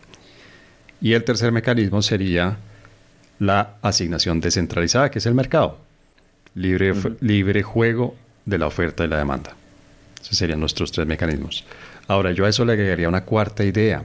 [1.00, 2.56] Y el tercer mecanismo sería
[3.38, 5.78] la asignación descentralizada, que es el mercado.
[6.54, 9.54] Libre, libre juego de la oferta y la demanda.
[10.22, 11.64] Esos serían nuestros tres mecanismos.
[12.08, 14.04] Ahora, yo a eso le agregaría una cuarta idea,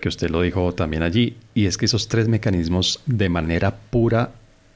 [0.00, 4.30] que usted lo dijo también allí, y es que esos tres mecanismos de manera pura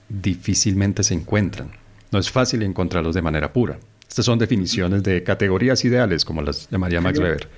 [0.08, 1.70] difícilmente se encuentran.
[2.10, 3.78] No es fácil encontrarlos de manera pura.
[4.06, 7.48] Estas son definiciones de categorías ideales, como las llamaría Max Weber.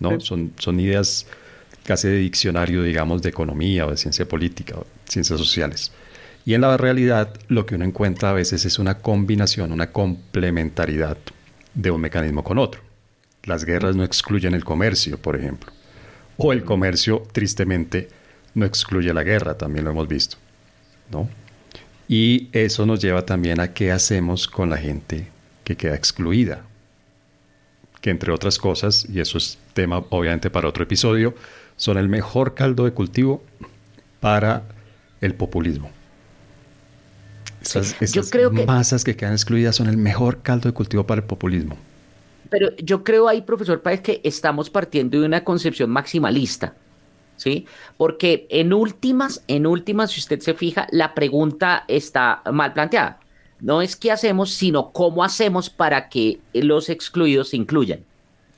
[0.00, 0.20] ¿no?
[0.20, 1.26] Son, son ideas
[1.88, 5.90] casi de diccionario, digamos, de economía o de ciencia política o ciencias sociales.
[6.44, 11.16] Y en la realidad lo que uno encuentra a veces es una combinación, una complementariedad
[11.72, 12.82] de un mecanismo con otro.
[13.44, 15.72] Las guerras no excluyen el comercio, por ejemplo.
[16.36, 18.10] O el comercio, tristemente,
[18.52, 20.36] no excluye la guerra, también lo hemos visto.
[21.10, 21.26] ¿no?
[22.06, 25.28] Y eso nos lleva también a qué hacemos con la gente
[25.64, 26.66] que queda excluida.
[28.02, 31.34] Que entre otras cosas, y eso es tema obviamente para otro episodio,
[31.78, 33.42] son el mejor caldo de cultivo
[34.20, 34.64] para
[35.22, 35.90] el populismo.
[37.62, 37.96] Esas,
[38.66, 41.76] masas que quedan excluidas son el mejor caldo de cultivo para el populismo.
[42.50, 46.74] Pero yo creo ahí, profesor Páez, que estamos partiendo de una concepción maximalista,
[47.36, 47.66] ¿sí?
[47.96, 53.20] Porque en últimas, en últimas, si usted se fija, la pregunta está mal planteada.
[53.60, 58.00] No es qué hacemos, sino cómo hacemos para que los excluidos se incluyan.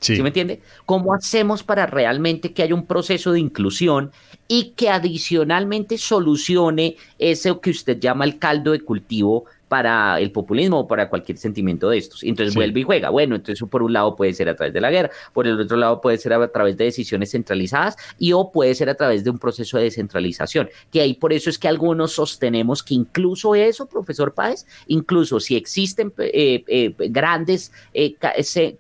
[0.01, 0.21] Sí.
[0.23, 0.61] me entiende?
[0.87, 4.13] ¿Cómo hacemos para realmente que haya un proceso de inclusión
[4.49, 10.81] y que adicionalmente solucione eso que usted llama el caldo de cultivo para el populismo
[10.81, 12.25] o para cualquier sentimiento de estos.
[12.25, 13.09] Entonces vuelve y juega.
[13.11, 15.77] Bueno, entonces por un lado puede ser a través de la guerra, por el otro
[15.77, 19.31] lado puede ser a través de decisiones centralizadas y o puede ser a través de
[19.31, 20.69] un proceso de descentralización.
[20.91, 25.55] Que ahí por eso es que algunos sostenemos que incluso eso, profesor Páez, incluso si
[25.55, 28.17] existen eh, eh, grandes eh,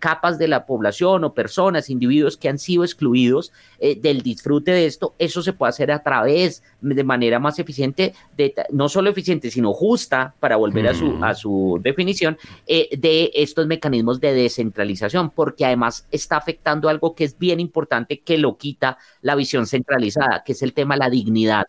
[0.00, 5.14] capas de la población o personas, individuos que han sido excluidos del disfrute de esto,
[5.18, 9.72] eso se puede hacer a través de manera más eficiente, de, no solo eficiente, sino
[9.72, 15.64] justa para volver a su, a su definición, eh, de estos mecanismos de descentralización, porque
[15.64, 20.52] además está afectando algo que es bien importante que lo quita la visión centralizada, que
[20.52, 21.66] es el tema de la dignidad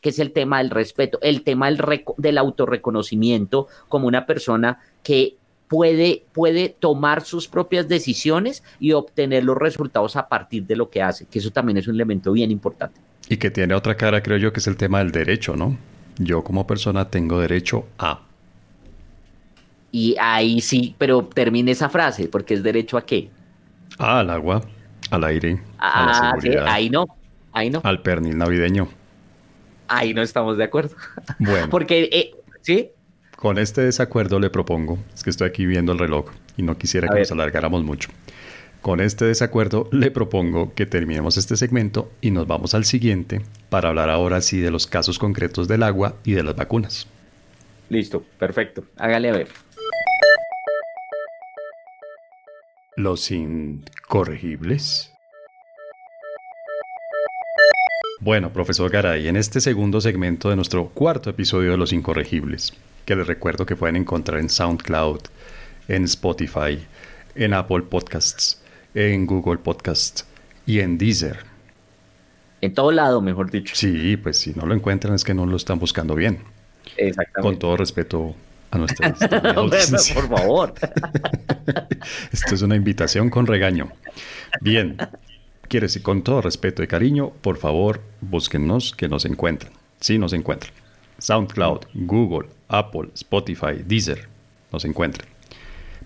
[0.00, 5.34] que es el tema del respeto, el tema del, del autorreconocimiento como una persona que
[5.68, 11.02] puede, puede tomar sus propias decisiones y obtener los resultados a partir de lo que
[11.02, 13.00] hace, que eso también es un elemento bien importante.
[13.28, 15.76] Y que tiene otra cara, creo yo, que es el tema del derecho, ¿no?
[16.18, 18.22] Yo como persona tengo derecho a.
[19.90, 23.30] Y ahí sí, pero termine esa frase, porque es derecho a qué?
[23.98, 24.62] al agua,
[25.10, 26.66] al aire, a la ah, seguridad.
[26.68, 27.06] ahí no,
[27.52, 27.80] ahí no.
[27.84, 28.88] Al pernil navideño.
[29.88, 30.94] Ahí no estamos de acuerdo.
[31.38, 31.68] Bueno.
[31.70, 32.90] porque, eh, ¿sí?
[33.36, 37.08] Con este desacuerdo le propongo, es que estoy aquí viendo el reloj y no quisiera
[37.08, 38.10] que nos alargáramos mucho.
[38.80, 43.88] Con este desacuerdo le propongo que terminemos este segmento y nos vamos al siguiente para
[43.88, 47.06] hablar ahora sí de los casos concretos del agua y de las vacunas.
[47.90, 48.84] Listo, perfecto.
[48.96, 49.48] Hágale a ver.
[52.98, 55.12] Los incorregibles.
[58.18, 62.72] Bueno, profesor Garay, en este segundo segmento de nuestro cuarto episodio de Los Incorregibles,
[63.04, 65.20] que les recuerdo que pueden encontrar en SoundCloud,
[65.86, 66.84] en Spotify,
[67.36, 68.60] en Apple Podcasts,
[68.94, 70.26] en Google Podcasts
[70.66, 71.38] y en Deezer.
[72.60, 73.76] En todo lado, mejor dicho.
[73.76, 76.40] Sí, pues si no lo encuentran es que no lo están buscando bien.
[76.96, 77.48] Exactamente.
[77.48, 78.34] Con todo respeto
[78.70, 79.18] a nuestras
[80.14, 80.74] Por favor.
[82.32, 83.90] Esto es una invitación con regaño.
[84.60, 84.96] Bien,
[85.68, 89.72] quiere decir, con todo respeto y cariño, por favor, búsquennos que nos encuentren.
[90.00, 90.72] Sí, nos encuentran.
[91.18, 94.28] SoundCloud, Google, Apple, Spotify, Deezer,
[94.72, 95.28] nos encuentran.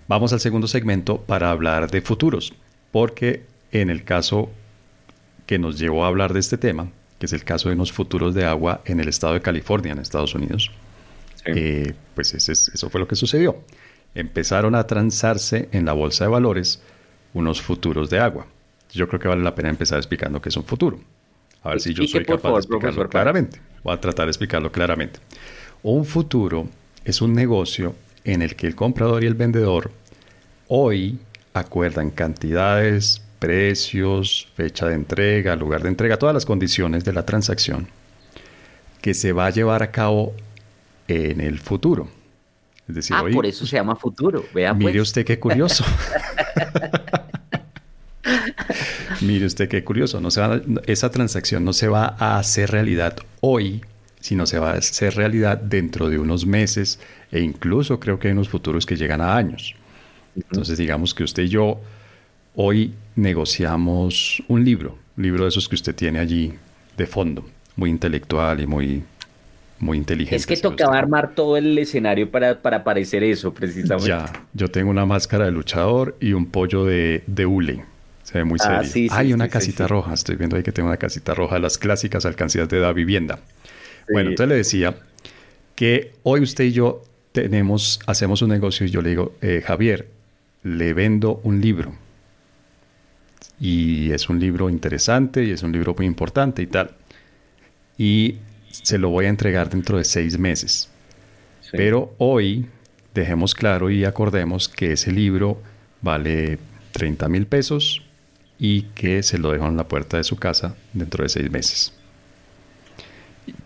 [0.07, 2.53] Vamos al segundo segmento para hablar de futuros,
[2.91, 4.49] porque en el caso
[5.45, 8.33] que nos llevó a hablar de este tema, que es el caso de unos futuros
[8.33, 10.71] de agua en el estado de California, en Estados Unidos,
[11.45, 13.57] eh, pues eso fue lo que sucedió.
[14.15, 16.81] Empezaron a transarse en la bolsa de valores
[17.33, 18.47] unos futuros de agua.
[18.91, 20.99] Yo creo que vale la pena empezar explicando qué es un futuro.
[21.63, 23.59] A ver si yo soy capaz de explicarlo claramente.
[23.83, 25.19] Voy a tratar de explicarlo claramente.
[25.81, 26.67] Un futuro
[27.03, 29.91] es un negocio en el que el comprador y el vendedor
[30.67, 31.19] hoy
[31.53, 37.87] acuerdan cantidades, precios, fecha de entrega, lugar de entrega, todas las condiciones de la transacción
[39.01, 40.33] que se va a llevar a cabo
[41.07, 42.09] en el futuro.
[42.87, 44.45] Es decir, ah, por eso se llama futuro.
[44.53, 45.03] Vea, mire pues.
[45.03, 45.85] usted qué curioso.
[49.21, 50.19] mire usted qué curioso.
[50.19, 50.41] No se
[50.85, 53.81] esa transacción no se va a hacer realidad hoy,
[54.19, 56.99] sino se va a hacer realidad dentro de unos meses
[57.31, 59.75] e incluso creo que hay unos futuros que llegan a años.
[60.35, 61.79] Entonces digamos que usted y yo
[62.55, 66.53] hoy negociamos un libro, un libro de esos que usted tiene allí
[66.97, 69.03] de fondo, muy intelectual y muy
[69.83, 70.35] muy inteligente.
[70.35, 74.09] Es que tocaba armar todo el escenario para, para parecer eso, precisamente.
[74.09, 77.85] Ya, yo tengo una máscara de luchador y un pollo de, de hule.
[78.23, 79.11] Se ve muy ah, serio.
[79.13, 80.13] Hay una casita roja.
[80.13, 83.39] Estoy viendo ahí que tengo una casita roja, las clásicas alcancías de la vivienda.
[84.11, 84.95] Bueno, entonces le decía
[85.75, 90.07] que hoy usted y yo tenemos, hacemos un negocio y yo le digo, eh, Javier,
[90.63, 91.93] le vendo un libro.
[93.59, 96.91] Y es un libro interesante y es un libro muy importante y tal.
[97.97, 98.37] Y
[98.81, 100.89] se lo voy a entregar dentro de seis meses.
[101.71, 102.67] Pero hoy
[103.13, 105.61] dejemos claro y acordemos que ese libro
[106.01, 106.59] vale
[106.91, 108.03] 30 mil pesos
[108.59, 111.93] y que se lo dejo en la puerta de su casa dentro de seis meses.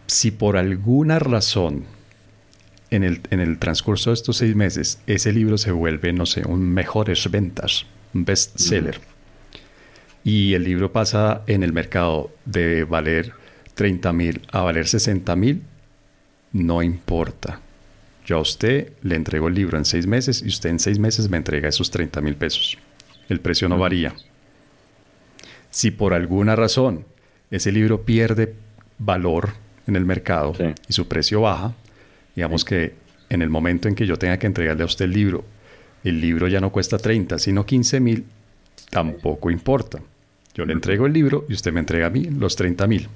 [0.07, 1.85] Si por alguna razón
[2.89, 6.47] en el, en el transcurso de estos seis meses ese libro se vuelve, no sé,
[6.47, 9.01] un mejores ventas, un bestseller,
[10.23, 13.33] y el libro pasa en el mercado de valer
[13.77, 15.61] 30 mil a valer 60 mil,
[16.51, 17.61] no importa.
[18.25, 21.29] Yo a usted le entrego el libro en seis meses y usted en seis meses
[21.29, 22.77] me entrega esos 30 mil pesos.
[23.29, 24.15] El precio no varía.
[25.69, 27.05] Si por alguna razón
[27.51, 28.55] ese libro pierde
[28.97, 29.51] valor
[29.85, 30.53] en el mercado
[30.89, 31.75] y su precio baja,
[32.35, 32.95] digamos que
[33.29, 35.45] en el momento en que yo tenga que entregarle a usted el libro,
[36.03, 38.25] el libro ya no cuesta 30, sino 15 mil,
[38.89, 39.99] tampoco importa.
[40.55, 43.07] Yo le entrego el libro y usted me entrega a mí los 30 mil.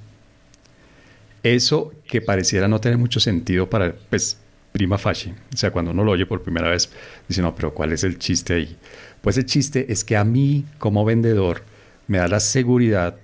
[1.42, 4.38] Eso que pareciera no tener mucho sentido para, pues,
[4.72, 6.90] prima facie, o sea, cuando uno lo oye por primera vez,
[7.28, 8.76] dice, no, pero ¿cuál es el chiste ahí?
[9.20, 11.62] Pues el chiste es que a mí, como vendedor,
[12.06, 13.16] me da la seguridad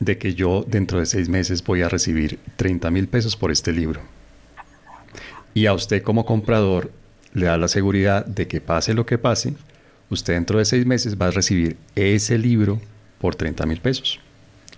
[0.00, 3.72] de que yo dentro de seis meses voy a recibir 30 mil pesos por este
[3.72, 4.00] libro.
[5.54, 6.92] Y a usted como comprador
[7.34, 9.54] le da la seguridad de que pase lo que pase,
[10.08, 12.80] usted dentro de seis meses va a recibir ese libro
[13.20, 14.20] por 30 mil pesos.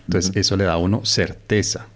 [0.06, 1.86] Entonces eso le da a uno certeza.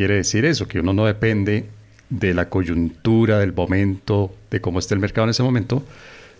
[0.00, 0.66] ¿Qué quiere decir eso?
[0.66, 1.66] Que uno no depende
[2.08, 5.82] de la coyuntura, del momento, de cómo está el mercado en ese momento,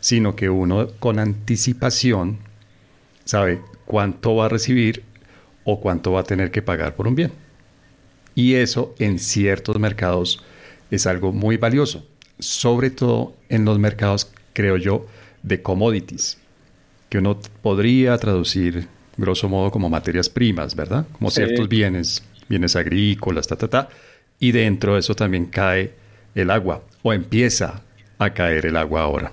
[0.00, 2.38] sino que uno con anticipación
[3.26, 5.02] sabe cuánto va a recibir
[5.64, 7.32] o cuánto va a tener que pagar por un bien.
[8.34, 10.42] Y eso en ciertos mercados
[10.90, 12.06] es algo muy valioso,
[12.38, 15.06] sobre todo en los mercados, creo yo,
[15.42, 16.38] de commodities,
[17.10, 18.88] que uno podría traducir
[19.18, 21.06] grosso modo como materias primas, ¿verdad?
[21.12, 23.88] Como ciertos bienes, bienes agrícolas, ta, ta, ta.
[24.38, 25.94] Y dentro de eso también cae
[26.34, 27.82] el agua, o empieza
[28.18, 29.32] a caer el agua ahora.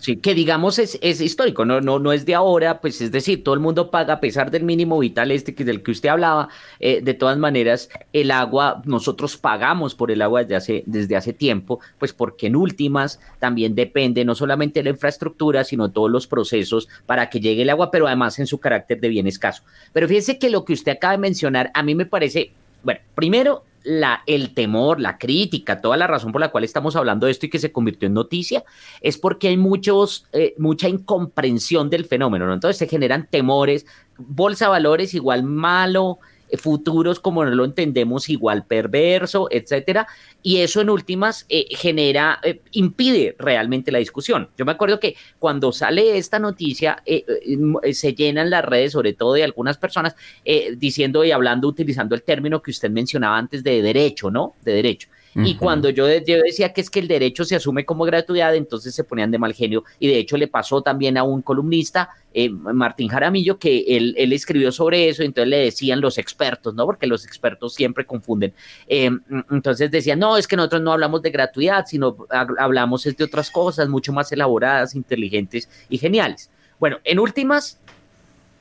[0.00, 3.42] Sí, que digamos es, es, histórico, no, no, no es de ahora, pues es decir,
[3.42, 6.48] todo el mundo paga a pesar del mínimo vital este que del que usted hablaba,
[6.78, 11.32] eh, de todas maneras, el agua, nosotros pagamos por el agua desde hace, desde hace
[11.32, 16.28] tiempo, pues porque en últimas también depende no solamente de la infraestructura, sino todos los
[16.28, 19.64] procesos para que llegue el agua, pero además en su carácter de bien escaso.
[19.92, 22.52] Pero fíjese que lo que usted acaba de mencionar, a mí me parece,
[22.84, 27.26] bueno, primero la, el temor, la crítica, toda la razón por la cual estamos hablando
[27.26, 28.64] de esto y que se convirtió en noticia,
[29.00, 32.54] es porque hay muchos, eh, mucha incomprensión del fenómeno, ¿no?
[32.54, 36.18] Entonces se generan temores, bolsa valores igual malo,
[36.56, 40.06] futuros como no lo entendemos igual perverso, etcétera,
[40.42, 44.48] y eso en últimas eh, genera, eh, impide realmente la discusión.
[44.56, 47.24] Yo me acuerdo que cuando sale esta noticia eh,
[47.92, 50.14] se llenan las redes, sobre todo de algunas personas,
[50.76, 54.54] diciendo y hablando, utilizando el término que usted mencionaba antes de derecho, ¿no?
[54.62, 55.08] De derecho.
[55.34, 59.04] Y cuando yo, decía que es que el derecho se asume como gratuidad, entonces se
[59.04, 59.84] ponían de mal genio.
[59.98, 64.72] Y de hecho le pasó también a un columnista, eh, Martín Jaramillo, que él, escribió
[64.72, 66.86] sobre eso, y entonces le decían los expertos, ¿no?
[66.86, 68.52] Porque los expertos siempre confunden.
[68.86, 69.10] Eh,
[69.50, 73.88] entonces decían, no, es que nosotros no hablamos de gratuidad, sino hablamos de otras cosas
[73.88, 76.50] mucho más elaboradas, inteligentes y geniales.
[76.78, 77.80] Bueno, en últimas,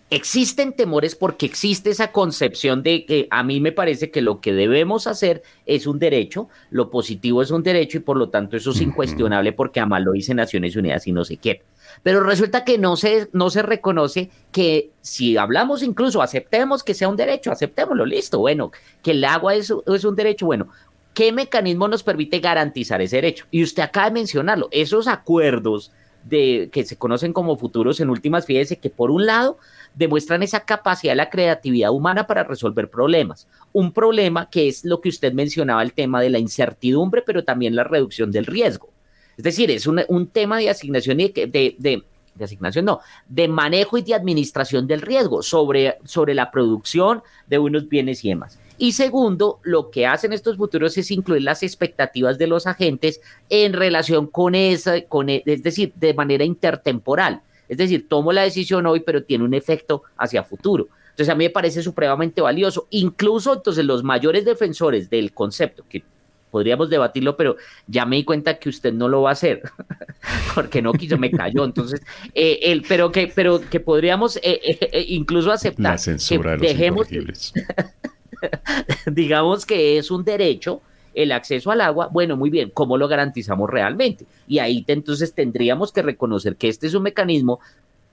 [0.09, 4.53] Existen temores porque existe esa concepción de que a mí me parece que lo que
[4.53, 8.71] debemos hacer es un derecho, lo positivo es un derecho y por lo tanto eso
[8.71, 11.63] es incuestionable porque además lo dice Naciones Unidas y no se quiere.
[12.03, 17.09] Pero resulta que no se, no se reconoce que si hablamos incluso, aceptemos que sea
[17.09, 18.71] un derecho, aceptémoslo, listo, bueno,
[19.03, 20.69] que el agua es, es un derecho, bueno,
[21.13, 23.45] ¿qué mecanismo nos permite garantizar ese derecho?
[23.51, 25.91] Y usted acaba de mencionarlo, esos acuerdos
[26.27, 29.57] de, que se conocen como futuros en últimas, fíjese que por un lado
[29.95, 33.47] demuestran esa capacidad de la creatividad humana para resolver problemas.
[33.73, 37.75] Un problema que es lo que usted mencionaba, el tema de la incertidumbre, pero también
[37.75, 38.89] la reducción del riesgo.
[39.37, 42.03] Es decir, es un, tema de asignación y de, de,
[42.43, 47.87] asignación, no, de manejo y de administración del riesgo sobre, sobre la producción de unos
[47.87, 48.59] bienes y demás.
[48.77, 53.73] Y segundo, lo que hacen estos futuros es incluir las expectativas de los agentes en
[53.73, 57.41] relación con esa, con, e, es decir, de manera intertemporal.
[57.67, 60.87] Es decir, tomo la decisión hoy, pero tiene un efecto hacia futuro.
[61.09, 62.87] Entonces a mí me parece supremamente valioso.
[62.91, 66.03] Incluso entonces los mayores defensores del concepto, que
[66.51, 67.57] podríamos debatirlo, pero
[67.87, 69.61] ya me di cuenta que usted no lo va a hacer,
[70.55, 71.65] porque no quiso, me cayó.
[71.65, 72.01] Entonces,
[72.33, 76.67] eh, el, pero que, pero que podríamos eh, eh, incluso aceptar la censura de los
[76.67, 77.07] dejemos,
[79.11, 80.81] digamos que es un derecho
[81.13, 84.25] el acceso al agua, bueno, muy bien, ¿cómo lo garantizamos realmente?
[84.47, 87.59] Y ahí entonces tendríamos que reconocer que este es un mecanismo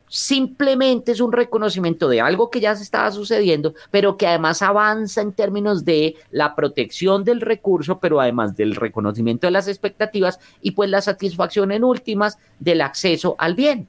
[0.08, 5.20] simplemente es un reconocimiento de algo que ya se estaba sucediendo, pero que además avanza
[5.22, 10.72] en términos de la protección del recurso, pero además del reconocimiento de las expectativas y
[10.72, 13.88] pues la satisfacción en últimas del acceso al bien.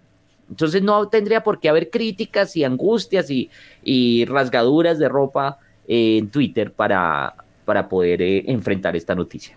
[0.50, 6.72] Entonces no tendría por qué haber críticas y angustias y, rasgaduras de ropa en Twitter
[6.72, 7.34] para,
[7.66, 9.56] para poder eh, enfrentar esta noticia.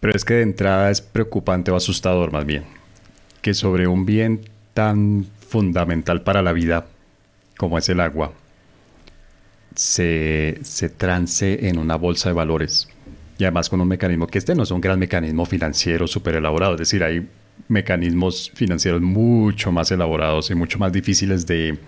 [0.00, 2.64] Pero es que de entrada es preocupante o asustador más bien,
[3.40, 4.40] que sobre un bien
[4.74, 6.86] tan fundamental para la vida
[7.56, 8.32] como es el agua,
[9.74, 12.88] se, se trance en una bolsa de valores.
[13.38, 16.74] Y además con un mecanismo que este no es un gran mecanismo financiero súper elaborado,
[16.74, 17.26] es decir, hay
[17.68, 21.78] mecanismos financieros mucho más elaborados y mucho más difíciles de,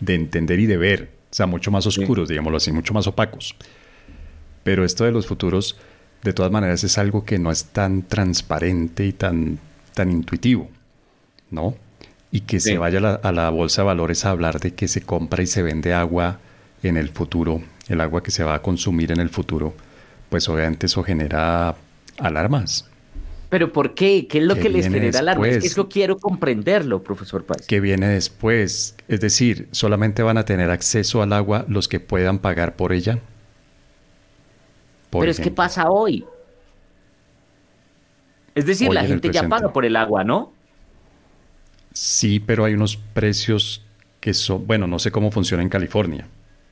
[0.00, 3.54] de entender y de ver, o sea, mucho más oscuros, digámoslo así, mucho más opacos.
[4.64, 5.78] Pero esto de los futuros,
[6.24, 9.60] de todas maneras, es algo que no es tan transparente y tan,
[9.94, 10.68] tan intuitivo,
[11.50, 11.76] ¿no?
[12.32, 15.42] Y que se vaya a la, bolsa de valores a hablar de que se compra
[15.42, 16.40] y se vende agua
[16.82, 19.74] en el futuro, el agua que se va a consumir en el futuro,
[20.28, 21.76] pues obviamente eso genera
[22.18, 22.89] alarmas.
[23.50, 24.28] ¿Pero por qué?
[24.28, 25.48] ¿Qué es lo que, les genera alarma?
[25.48, 27.66] Es que eso quiero comprenderlo, profesor Páez.
[27.66, 28.94] ¿Qué viene después?
[29.08, 33.18] Es decir, ¿solamente van a tener acceso al agua los que puedan pagar por ella?
[35.10, 36.24] Pero es que pasa hoy.
[38.54, 40.52] Es decir, la gente ya paga por el agua, ¿no?
[41.92, 43.84] Sí, pero hay unos precios
[44.20, 46.28] que son, bueno, no sé cómo funciona en California,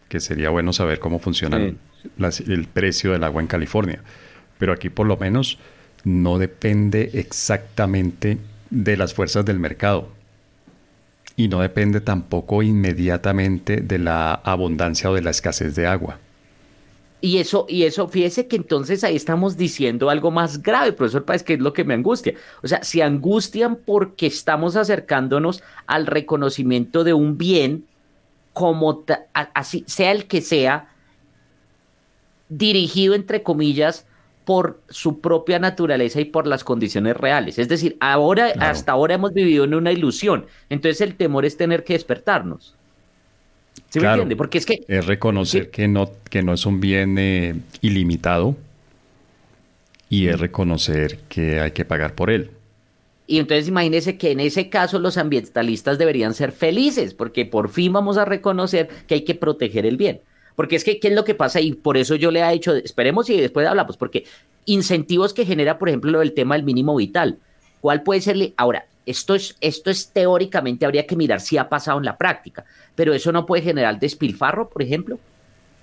[0.09, 4.01] que sería bueno saber cómo funciona el precio del agua en California.
[4.59, 5.59] Pero aquí por lo menos
[6.05, 8.39] no depende exactamente
[8.71, 10.09] de las fuerzas del mercado
[11.37, 16.19] y no depende tampoco inmediatamente de la abundancia o de la escasez de agua.
[17.21, 21.43] Y eso, y eso, fíjese que entonces ahí estamos diciendo algo más grave, profesor Páez,
[21.43, 22.35] que es lo que me angustia.
[22.63, 27.87] O sea, se angustian porque estamos acercándonos al reconocimiento de un bien,
[28.53, 30.93] como así sea el que sea,
[32.49, 34.07] dirigido entre comillas
[34.49, 37.59] por su propia naturaleza y por las condiciones reales.
[37.59, 40.47] Es decir, ahora, hasta ahora hemos vivido en una ilusión.
[40.71, 42.75] Entonces el temor es tener que despertarnos.
[43.91, 44.37] ¿Sí me entiende?
[44.37, 44.87] Porque es que...
[44.89, 48.57] Es reconocer que, no, que no es un bien eh, ilimitado
[50.09, 52.51] y es reconocer que hay que pagar por él.
[53.27, 57.93] Y entonces imagínese que en ese caso los ambientalistas deberían ser felices, porque por fin
[57.93, 60.23] vamos a reconocer que hay que proteger el bien.
[60.59, 61.61] Porque es que, ¿qué es lo que pasa?
[61.61, 64.25] Y por eso yo le he dicho, esperemos y después hablamos, porque
[64.65, 67.39] incentivos que genera, por ejemplo, lo del tema del mínimo vital.
[67.81, 68.55] ¿Cuál puede serle?
[68.57, 72.65] Ahora, esto es, esto es teóricamente, habría que mirar si ha pasado en la práctica,
[72.97, 75.21] pero eso no puede generar despilfarro, por ejemplo.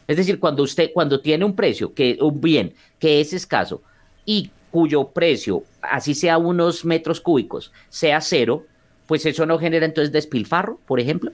[0.09, 3.81] Es decir, cuando usted, cuando tiene un precio, que, un bien que es escaso
[4.25, 8.65] y cuyo precio, así sea unos metros cúbicos, sea cero,
[9.07, 11.31] pues eso no genera entonces despilfarro, por ejemplo.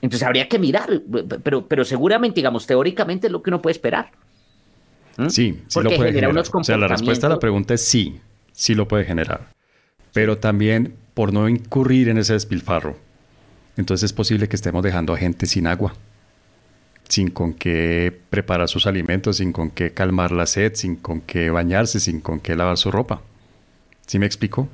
[0.00, 1.02] Entonces habría que mirar,
[1.42, 4.10] pero, pero seguramente, digamos, teóricamente es lo que uno puede esperar.
[5.16, 5.28] ¿Mm?
[5.28, 6.44] Sí, sí lo puede generar.
[6.52, 8.20] O sea, la respuesta a la pregunta es sí,
[8.52, 9.48] sí lo puede generar.
[10.12, 12.96] Pero también por no incurrir en ese despilfarro.
[13.76, 15.94] Entonces es posible que estemos dejando a gente sin agua,
[17.08, 21.50] sin con qué preparar sus alimentos, sin con qué calmar la sed, sin con qué
[21.50, 23.22] bañarse, sin con qué lavar su ropa.
[24.06, 24.68] ¿Sí me explico?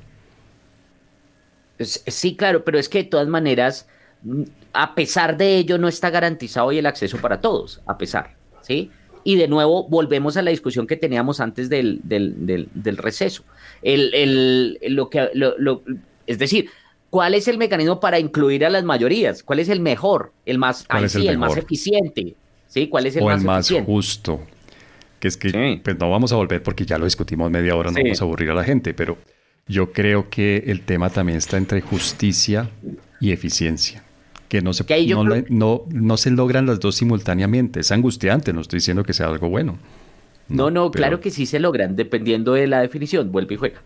[1.79, 3.87] Sí, claro, pero es que de todas maneras
[4.73, 8.91] a pesar de ello, no está garantizado hoy el acceso para todos, a pesar, ¿sí?
[9.23, 13.43] Y de nuevo, volvemos a la discusión que teníamos antes del, del, receso.
[13.81, 15.81] El, lo que, lo,
[16.27, 16.69] es decir,
[17.09, 19.41] ¿cuál es el mecanismo para incluir a las mayorías?
[19.41, 22.35] ¿Cuál es el mejor, el más, el, más eficiente?
[22.67, 22.87] ¿Sí?
[22.87, 24.41] ¿Cuál es el o más, el más justo?
[25.19, 27.97] Que es que pues no vamos a volver porque ya lo discutimos media hora, no
[27.99, 29.17] vamos a aburrir a la gente, pero
[29.65, 32.69] yo creo que el tema también está entre justicia
[33.19, 34.04] y eficiencia
[34.47, 34.85] que no se,
[35.49, 37.79] no, no, se logran las dos simultáneamente.
[37.79, 39.77] Es angustiante, no estoy diciendo que sea algo bueno.
[40.47, 43.81] No, no, claro que sí se logran, dependiendo de la definición, vuelve y juega.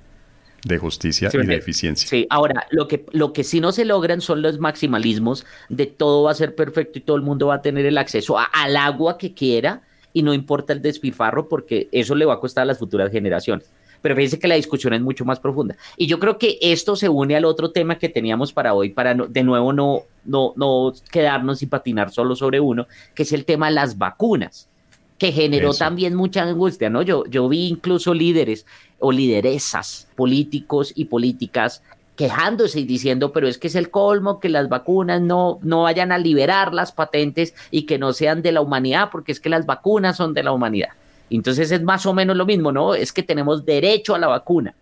[0.66, 2.10] De justicia y de eficiencia.
[2.10, 6.24] Sí, ahora, lo que, lo que sí no se logran son los maximalismos de todo
[6.24, 9.18] va a ser perfecto y todo el mundo va a tener el acceso al agua
[9.18, 12.78] que quiera y no importa el despilfarro porque eso le va a costar a las
[12.78, 13.72] futuras generaciones
[14.02, 15.76] pero fíjense que la discusión es mucho más profunda.
[15.98, 19.14] Y yo creo que esto se une al otro tema que teníamos para hoy, para
[19.14, 23.68] de nuevo no, no, no quedarnos y patinar solo sobre uno, que es el tema
[23.68, 24.70] de las vacunas,
[25.18, 27.02] que generó también mucha angustia, ¿no?
[27.02, 28.66] Yo, yo vi incluso líderes
[29.00, 31.84] o lideresas políticos y políticas
[32.16, 36.12] quejándose y diciendo, pero es que es el colmo que las vacunas no, no vayan
[36.12, 39.66] a liberar las patentes y que no sean de la humanidad, porque es que las
[39.66, 40.90] vacunas son de la humanidad.
[41.30, 42.96] Entonces es más o menos lo mismo, ¿no?
[42.96, 44.74] Es que tenemos derecho a la vacuna.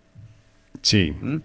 [0.82, 1.14] Sí.
[1.20, 1.38] ¿Mm?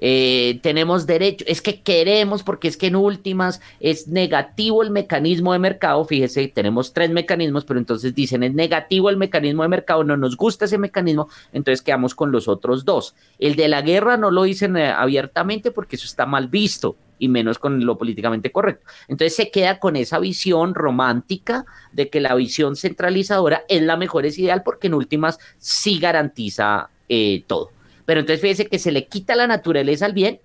[0.00, 5.52] Eh, tenemos derecho, es que queremos, porque es que en últimas es negativo el mecanismo
[5.52, 10.04] de mercado, fíjese, tenemos tres mecanismos, pero entonces dicen es negativo el mecanismo de mercado,
[10.04, 13.14] no nos gusta ese mecanismo, entonces quedamos con los otros dos.
[13.38, 17.28] El de la guerra no lo dicen eh, abiertamente porque eso está mal visto, y
[17.28, 18.86] menos con lo políticamente correcto.
[19.08, 24.26] Entonces se queda con esa visión romántica de que la visión centralizadora es la mejor,
[24.26, 27.70] es ideal, porque en últimas sí garantiza eh, todo.
[28.06, 30.40] Pero entonces fíjese que se le quita la naturaleza al bien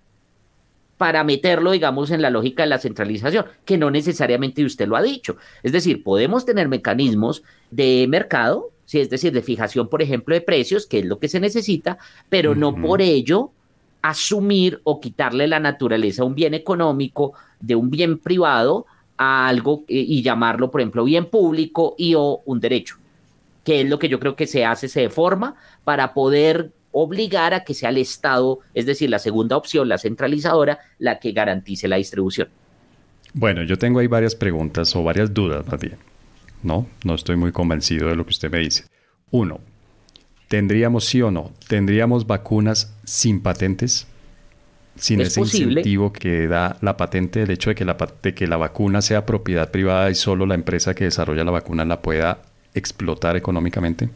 [0.98, 5.02] para meterlo, digamos, en la lógica de la centralización, que no necesariamente usted lo ha
[5.02, 5.38] dicho.
[5.64, 7.42] Es decir, podemos tener mecanismos
[7.72, 9.00] de mercado, ¿sí?
[9.00, 11.98] es decir, de fijación, por ejemplo, de precios, que es lo que se necesita,
[12.30, 13.52] pero no por ello
[14.04, 18.86] asumir o quitarle la naturaleza a un bien económico de un bien privado
[19.18, 22.98] a algo eh, y llamarlo, por ejemplo, bien público y o un derecho,
[23.64, 27.64] que es lo que yo creo que se hace, se deforma para poder obligar a
[27.64, 31.98] que sea el Estado, es decir, la segunda opción, la centralizadora, la que garantice la
[31.98, 32.50] distribución.
[33.34, 35.98] Bueno, yo tengo ahí varias preguntas o varias dudas más bien.
[36.64, 38.86] No, no estoy muy convencido de lo que usted me dice.
[39.32, 39.60] Uno,
[40.48, 41.52] ¿tendríamos sí o no?
[41.68, 44.08] ¿Tendríamos vacunas sin patentes?
[44.96, 48.58] Sin ese incentivo que da la patente, el hecho de que la, de que la
[48.58, 52.42] vacuna sea propiedad privada y solo la empresa que desarrolla la vacuna la pueda
[52.74, 54.10] explotar económicamente?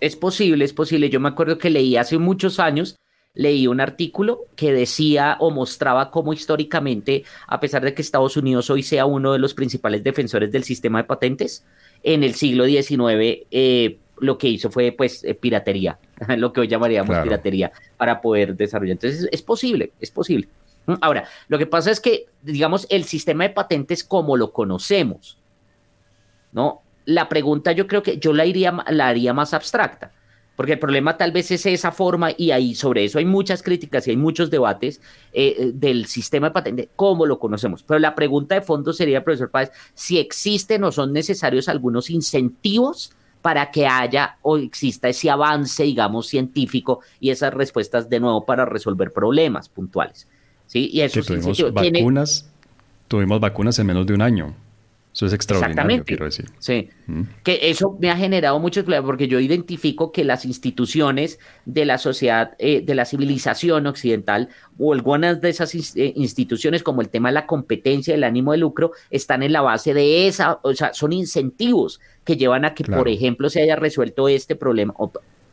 [0.00, 1.10] Es posible, es posible.
[1.10, 2.96] Yo me acuerdo que leí hace muchos años
[3.34, 8.70] leí un artículo que decía o mostraba cómo históricamente, a pesar de que Estados Unidos
[8.70, 11.64] hoy sea uno de los principales defensores del sistema de patentes,
[12.02, 15.98] en el siglo XIX eh, lo que hizo fue pues eh, piratería,
[16.36, 18.92] lo que hoy llamaríamos piratería, para poder desarrollar.
[18.92, 20.48] Entonces es posible, es posible.
[21.00, 25.38] Ahora, lo que pasa es que, digamos, el sistema de patentes como lo conocemos,
[26.52, 26.82] ¿no?
[27.04, 30.12] La pregunta yo creo que yo la, iría, la haría más abstracta
[30.60, 34.06] porque el problema tal vez es esa forma y ahí sobre eso hay muchas críticas
[34.06, 35.00] y hay muchos debates
[35.32, 37.82] eh, eh, del sistema de patente, cómo lo conocemos.
[37.82, 43.10] Pero la pregunta de fondo sería, profesor Páez, si existen o son necesarios algunos incentivos
[43.40, 48.66] para que haya o exista ese avance, digamos, científico y esas respuestas de nuevo para
[48.66, 50.28] resolver problemas puntuales.
[50.66, 50.90] ¿sí?
[50.92, 52.50] Y eso tuvimos vacunas,
[53.08, 54.54] tuvimos vacunas en menos de un año.
[55.12, 56.46] Eso es extraordinario, quiero decir.
[56.60, 56.88] Sí.
[57.08, 57.22] Mm.
[57.42, 62.54] Que eso me ha generado mucho porque yo identifico que las instituciones de la sociedad,
[62.58, 67.34] eh, de la civilización occidental, o algunas de esas eh, instituciones, como el tema de
[67.34, 71.12] la competencia, el ánimo de lucro, están en la base de esa, o sea, son
[71.12, 74.94] incentivos que llevan a que, por ejemplo, se haya resuelto este problema.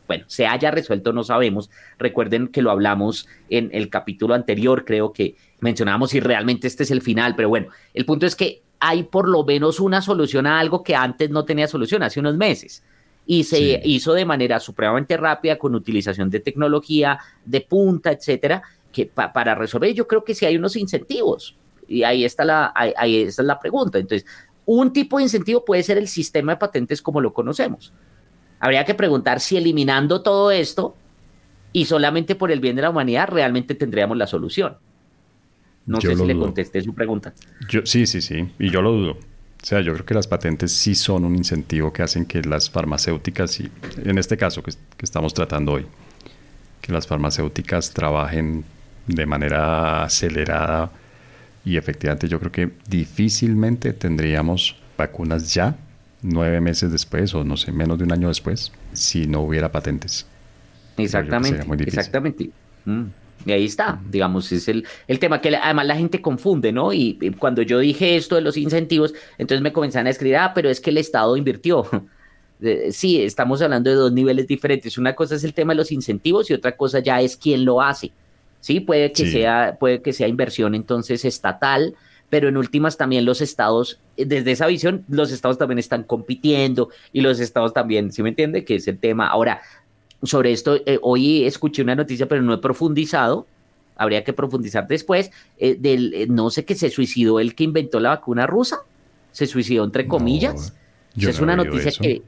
[0.06, 1.68] bueno, se haya resuelto, no sabemos.
[1.98, 6.92] Recuerden que lo hablamos en el capítulo anterior, creo que mencionábamos si realmente este es
[6.92, 10.58] el final, pero bueno, el punto es que hay por lo menos una solución a
[10.58, 12.82] algo que antes no tenía solución, hace unos meses.
[13.26, 19.06] Y se hizo de manera supremamente rápida con utilización de tecnología de punta, etcétera, que
[19.06, 21.54] para resolver yo creo que sí hay unos incentivos.
[21.86, 23.98] Y ahí está la, ahí, está la pregunta.
[23.98, 24.26] Entonces,
[24.64, 27.92] un tipo de incentivo puede ser el sistema de patentes como lo conocemos.
[28.60, 30.94] Habría que preguntar si eliminando todo esto
[31.72, 34.78] y solamente por el bien de la humanidad realmente tendríamos la solución.
[35.88, 37.32] No sé si le contesté su pregunta.
[37.68, 39.12] Yo, sí, sí, sí, y yo lo dudo.
[39.12, 42.70] O sea, yo creo que las patentes sí son un incentivo que hacen que las
[42.70, 43.70] farmacéuticas, y
[44.04, 44.72] en este caso que,
[45.02, 45.86] estamos tratando hoy,
[46.80, 48.64] que las farmacéuticas trabajen
[49.06, 50.92] de manera acelerada
[51.64, 55.76] y efectivamente yo creo que difícilmente tendríamos vacunas ya,
[56.22, 60.26] nueve meses después o no sé, menos de un año después, si no hubiera patentes.
[60.96, 62.50] Exactamente, exactamente.
[62.84, 63.04] Mm.
[63.46, 66.92] Y ahí está, digamos, es el, el tema que además la gente confunde, ¿no?
[66.92, 70.68] Y, cuando yo dije esto de los incentivos, entonces me comenzaron a escribir, ah, pero
[70.68, 71.86] es que el Estado invirtió.
[72.90, 74.98] sí, estamos hablando de dos niveles diferentes.
[74.98, 77.80] Una cosa es el tema de los incentivos y otra cosa ya es quién lo
[77.80, 78.12] hace.
[78.60, 81.94] Sí, puede que, Sea, puede que sea inversión entonces estatal,
[82.28, 87.20] pero en últimas también los estados, desde esa visión, los estados también están compitiendo y
[87.20, 88.64] los estados también, ¿sí me entiende?
[88.64, 89.28] Que es el tema.
[89.28, 89.62] Ahora,
[90.22, 93.46] sobre esto, eh, hoy escuché una noticia, pero no he profundizado.
[93.96, 95.30] Habría que profundizar después.
[95.58, 98.78] Eh, del, eh, no sé que se suicidó el que inventó la vacuna rusa.
[99.32, 100.74] Se suicidó entre comillas.
[101.16, 102.22] es una noticia que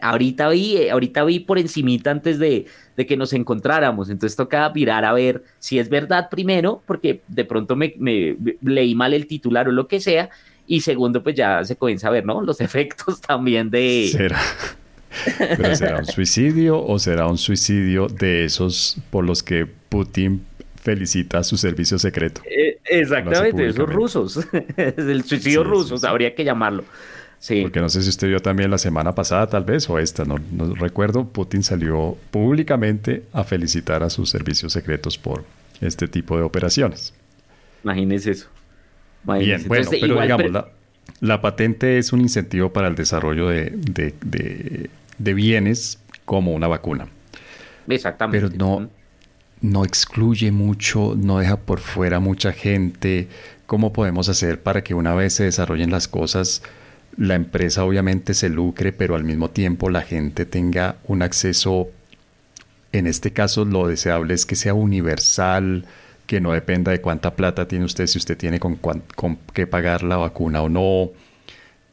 [0.00, 2.66] ahorita vi, ahorita vi por encimita antes de,
[2.96, 4.08] de, que nos encontráramos.
[4.08, 8.94] Entonces toca mirar a ver si es verdad primero, porque de pronto me, me, leí
[8.94, 10.30] mal el titular o lo que sea.
[10.66, 12.40] Y segundo, pues ya se comienza a ver, ¿no?
[12.40, 14.40] Los efectos también de, ¿Será?
[15.38, 20.44] ¿Pero será un suicidio o será un suicidio de esos por los que Putin
[20.80, 22.42] felicita a su servicio secreto?
[22.44, 24.40] Eh, exactamente, esos rusos.
[24.76, 26.84] el suicidio ruso, habría que llamarlo.
[27.38, 27.62] Sí.
[27.62, 30.36] Porque no sé si usted vio también la semana pasada, tal vez, o esta, no,
[30.74, 35.44] recuerdo, Putin salió públicamente a felicitar a sus servicios secretos por
[35.80, 37.12] este tipo de operaciones.
[37.84, 38.48] Imagínese eso.
[39.38, 40.68] Bien, bueno, pero digamos, la,
[41.40, 43.70] patente es un incentivo para el desarrollo de,
[45.18, 47.08] de bienes como una vacuna.
[47.88, 48.48] Exactamente.
[48.48, 48.90] Pero no,
[49.60, 53.28] no excluye mucho, no deja por fuera mucha gente.
[53.66, 56.62] ¿Cómo podemos hacer para que una vez se desarrollen las cosas,
[57.16, 61.88] la empresa obviamente se lucre, pero al mismo tiempo la gente tenga un acceso,
[62.92, 65.86] en este caso lo deseable es que sea universal,
[66.26, 70.02] que no dependa de cuánta plata tiene usted, si usted tiene con, con qué pagar
[70.02, 71.12] la vacuna o no,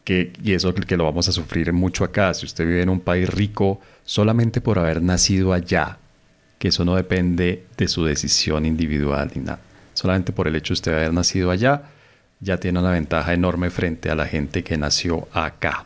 [0.03, 2.99] que, y eso que lo vamos a sufrir mucho acá, si usted vive en un
[2.99, 5.97] país rico solamente por haber nacido allá,
[6.57, 9.59] que eso no depende de su decisión individual ni nada,
[9.93, 11.83] solamente por el hecho de usted haber nacido allá,
[12.39, 15.85] ya tiene una ventaja enorme frente a la gente que nació acá.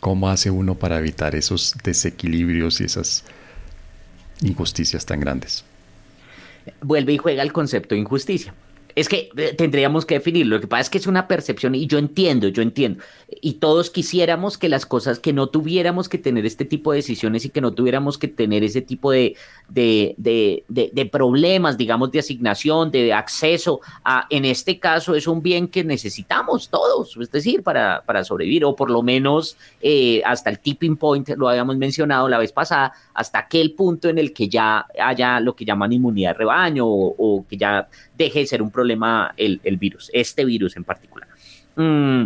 [0.00, 3.24] ¿Cómo hace uno para evitar esos desequilibrios y esas
[4.40, 5.64] injusticias tan grandes?
[6.80, 8.54] Vuelve y juega el concepto de injusticia
[8.94, 10.56] es que eh, tendríamos que definirlo.
[10.56, 13.02] Lo que pasa es que es una percepción y yo entiendo, yo entiendo.
[13.40, 17.44] Y todos quisiéramos que las cosas, que no tuviéramos que tener este tipo de decisiones
[17.44, 19.36] y que no tuviéramos que tener ese tipo de,
[19.68, 20.14] de,
[20.68, 25.84] de, problemas, digamos, de asignación, de acceso a, en este caso, es un bien que
[25.84, 30.96] necesitamos todos, es decir, para, para sobrevivir, o por lo menos eh, hasta el tipping
[30.96, 35.40] point, lo habíamos mencionado la vez pasada, hasta aquel punto en el que ya haya
[35.40, 39.60] lo que llaman inmunidad de rebaño o, que ya deje de ser un problema el,
[39.76, 41.28] virus, este virus en particular.
[41.76, 42.24] Mm,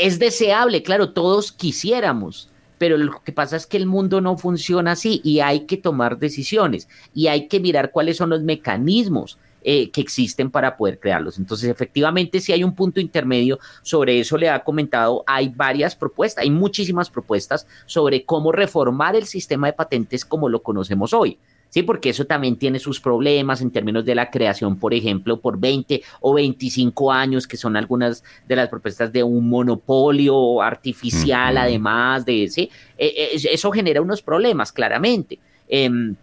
[0.00, 4.92] es deseable, claro, todos quisiéramos, pero lo que pasa es que el mundo no funciona
[4.92, 9.90] así y hay que tomar decisiones y hay que mirar cuáles son los mecanismos eh,
[9.90, 11.38] que existen para poder crearlos.
[11.38, 16.42] Entonces, efectivamente, si hay un punto intermedio, sobre eso le ha comentado, hay varias propuestas,
[16.42, 21.38] hay muchísimas propuestas sobre cómo reformar el sistema de patentes como lo conocemos hoy.
[21.70, 25.58] Sí, porque eso también tiene sus problemas en términos de la creación, por ejemplo, por
[25.58, 32.24] 20 o 25 años, que son algunas de las propuestas de un monopolio artificial, además
[32.24, 35.38] de, sí, e, e, eso genera unos problemas, claramente.
[35.68, 36.16] Em,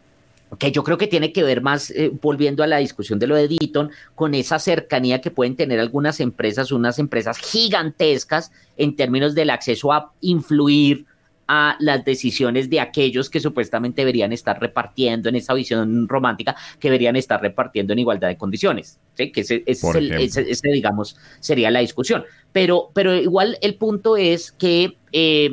[0.58, 3.36] que yo creo que tiene que ver más, eh, volviendo a la discusión de lo
[3.36, 9.36] de Ditton, con esa cercanía que pueden tener algunas empresas, unas empresas gigantescas en términos
[9.36, 11.06] del acceso a influir
[11.48, 16.90] a las decisiones de aquellos que supuestamente deberían estar repartiendo en esa visión romántica, que
[16.90, 19.00] deberían estar repartiendo en igualdad de condiciones.
[19.16, 19.32] ¿sí?
[19.32, 22.24] Que ese, ese, digamos, sería la discusión.
[22.52, 25.52] Pero, pero igual el punto es que, eh,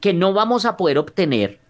[0.00, 1.61] que no vamos a poder obtener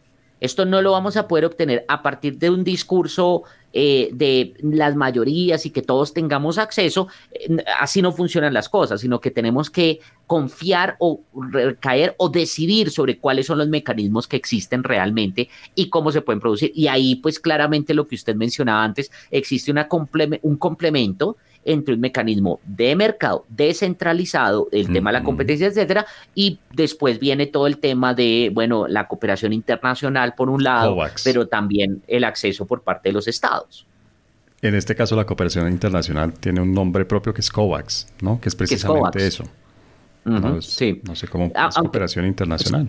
[0.42, 4.96] esto no lo vamos a poder obtener a partir de un discurso eh, de las
[4.96, 7.06] mayorías y que todos tengamos acceso.
[7.30, 11.20] Eh, así no funcionan las cosas, sino que tenemos que confiar o
[11.78, 16.40] caer o decidir sobre cuáles son los mecanismos que existen realmente y cómo se pueden
[16.40, 16.72] producir.
[16.74, 22.60] Y ahí, pues claramente lo que usted mencionaba antes, existe un complemento entre un mecanismo
[22.64, 28.14] de mercado descentralizado, el tema de la competencia, etcétera, y después viene todo el tema
[28.14, 33.12] de, bueno, la cooperación internacional por un lado, pero también el acceso por parte de
[33.12, 33.86] los estados.
[34.60, 38.40] En este caso, la cooperación internacional tiene un nombre propio que es COVAX, ¿no?
[38.40, 39.44] Que es precisamente eso.
[40.60, 41.00] sí.
[41.04, 42.88] no sé cómo es cooperación internacional.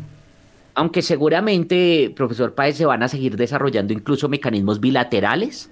[0.75, 5.69] Aunque seguramente, profesor Páez, se van a seguir desarrollando incluso mecanismos bilaterales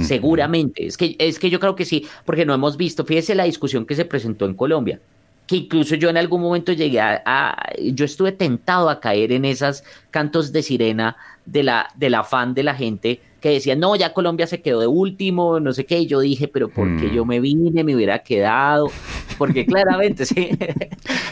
[0.00, 0.86] Seguramente.
[0.86, 3.86] Es que, es que yo creo que sí, porque no hemos visto, fíjese la discusión
[3.86, 5.00] que se presentó en Colombia,
[5.46, 9.84] que incluso yo en algún momento llegué a, yo estuve tentado a caer en esas
[10.10, 14.46] cantos de sirena de la, del afán de la gente que decía, no, ya Colombia
[14.46, 17.28] se quedó de último, no sé qué, y yo dije, pero ¿por qué yo mm.
[17.28, 18.90] me vine, me hubiera quedado?
[19.38, 20.50] Porque claramente, sí.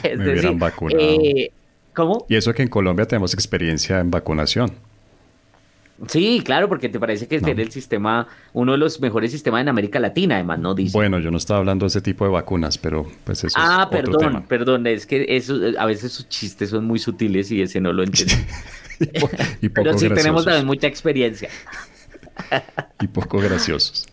[0.05, 1.01] me hubieran vacunado.
[1.01, 1.51] Eh,
[1.93, 2.27] ¿Cómo?
[2.29, 4.73] Y eso que en Colombia tenemos experiencia en vacunación.
[6.09, 9.69] Sí, claro, porque te parece que es el sistema, uno de los mejores sistemas en
[9.69, 10.75] América Latina, además, ¿no?
[10.75, 10.93] Dice.
[10.93, 13.97] Bueno, yo no estaba hablando de ese tipo de vacunas, pero pues eso ah, es
[13.97, 14.45] perdón, tema.
[14.47, 18.03] perdón, es que eso, a veces sus chistes son muy sutiles y ese no lo
[18.03, 18.35] entiendo.
[19.63, 21.49] y pero sí tenemos también mucha experiencia.
[23.01, 24.07] y poco graciosos.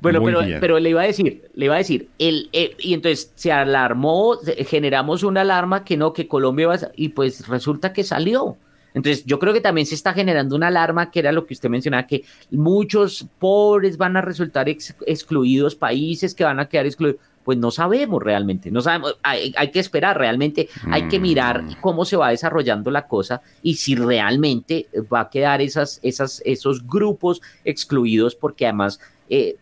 [0.00, 3.30] Bueno, pero, pero le iba a decir, le iba a decir, el, eh, y entonces
[3.36, 4.36] se alarmó,
[4.66, 8.56] generamos una alarma que no, que Colombia va a, y pues resulta que salió.
[8.94, 11.68] Entonces, yo creo que también se está generando una alarma, que era lo que usted
[11.68, 17.20] mencionaba, que muchos pobres van a resultar excluidos, países que van a quedar excluidos.
[17.44, 21.76] Pues no sabemos realmente, no sabemos, hay, que esperar realmente, hay que mirar mm.
[21.80, 26.86] cómo se va desarrollando la cosa y si realmente va a quedar esas, esas, esos
[26.86, 29.56] grupos excluidos, porque además eh,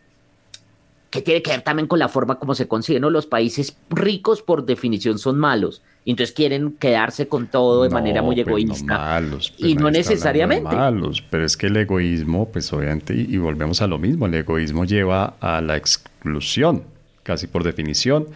[1.11, 4.65] que tiene que ver también con la forma como se consiguen los países ricos por
[4.65, 5.83] definición son malos.
[6.05, 8.97] Y entonces quieren quedarse con todo de manera muy egoísta.
[8.97, 10.75] malos, pues y no necesariamente.
[10.75, 14.85] malos pero es que el egoísmo pues obviamente y, volvemos a lo mismo el egoísmo
[14.85, 16.85] lleva a la exclusión
[17.23, 18.29] casi por definición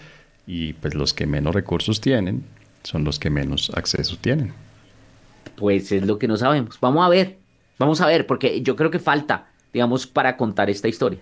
[0.47, 2.45] y pues los que menos recursos tienen
[2.83, 4.53] son los que menos acceso tienen.
[5.57, 6.79] Pues es lo que no sabemos.
[6.81, 7.39] Vamos a ver
[7.79, 11.20] vamos a ver porque yo creo que falta digamos para contar esta historia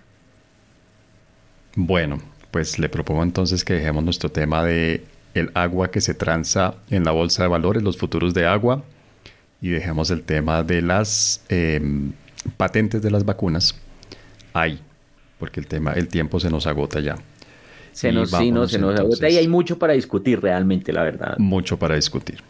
[1.76, 2.18] bueno,
[2.50, 5.04] pues le propongo entonces que dejemos nuestro tema de
[5.34, 8.84] el agua que se transa en la bolsa de valores, los futuros de agua,
[9.60, 12.12] y dejemos el tema de las em,
[12.56, 13.74] patentes de las vacunas
[14.52, 14.78] ahí,
[15.38, 17.16] porque el tema, el tiempo se nos agota ya.
[17.92, 21.36] Se nos, sí, no, se nos agota y hay mucho para discutir realmente, la verdad.
[21.38, 22.42] Mucho para discutir.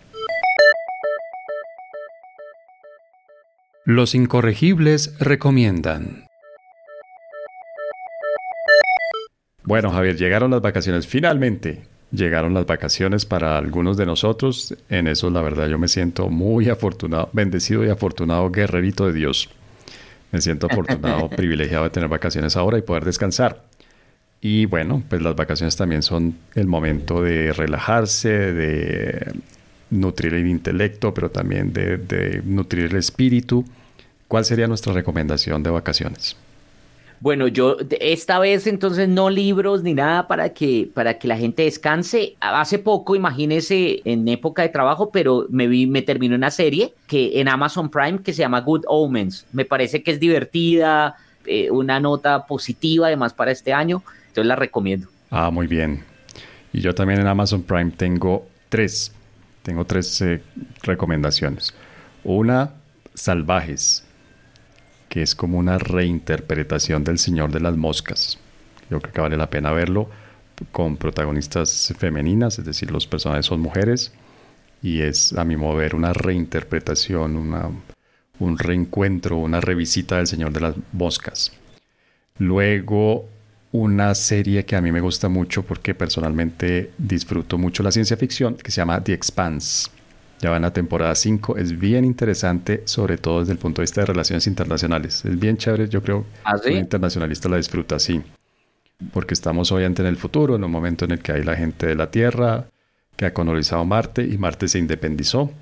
[3.85, 6.27] Los incorregibles recomiendan.
[9.65, 11.07] Bueno, Javier, llegaron las vacaciones.
[11.07, 14.75] Finalmente llegaron las vacaciones para algunos de nosotros.
[14.89, 19.49] En eso, la verdad, yo me siento muy afortunado, bendecido y afortunado, guerrerito de Dios.
[20.31, 23.63] Me siento afortunado, privilegiado de tener vacaciones ahora y poder descansar.
[24.41, 29.33] Y bueno, pues las vacaciones también son el momento de relajarse, de
[29.91, 33.65] nutrir el intelecto, pero también de, de nutrir el espíritu.
[34.27, 36.37] ¿Cuál sería nuestra recomendación de vacaciones?
[37.23, 41.63] Bueno, yo esta vez entonces no libros ni nada para que, para que la gente
[41.63, 42.35] descanse.
[42.41, 47.41] Hace poco, imagínese, en época de trabajo, pero me vi, me terminó una serie que
[47.41, 49.47] en Amazon Prime que se llama Good Omens.
[49.53, 51.15] Me parece que es divertida,
[51.47, 54.03] eh, una nota positiva además para este año.
[54.27, 55.07] Entonces la recomiendo.
[55.31, 56.03] Ah, muy bien.
[56.73, 59.13] Y yo también en Amazon Prime tengo tres.
[59.63, 60.43] Tengo tres eh,
[60.83, 61.73] recomendaciones.
[62.25, 62.73] Una,
[63.15, 64.05] Salvajes
[65.13, 68.39] que es como una reinterpretación del Señor de las Moscas.
[68.89, 70.09] Yo creo que vale la pena verlo
[70.71, 74.15] con protagonistas femeninas, es decir, los personajes son mujeres
[74.83, 77.83] y es a mi mover una reinterpretación,
[78.39, 81.53] un reencuentro, una revisita del Señor de las Moscas.
[82.39, 83.29] Luego
[83.71, 88.55] una serie que a mí me gusta mucho porque personalmente disfruto mucho la ciencia ficción
[88.55, 89.91] que se llama The Expanse.
[90.43, 91.57] Ya va en la temporada 5.
[91.57, 95.25] Es bien interesante, sobre todo desde el punto de vista de relaciones internacionales.
[95.25, 98.21] Es bien chévere, yo creo ¿Ah, que un internacionalista la disfruta así.
[99.13, 101.87] Porque estamos obviamente en el futuro, en un momento en el que hay la gente
[101.87, 102.67] de la Tierra
[103.17, 105.53] que ha colonizado Marte y Marte se independizó.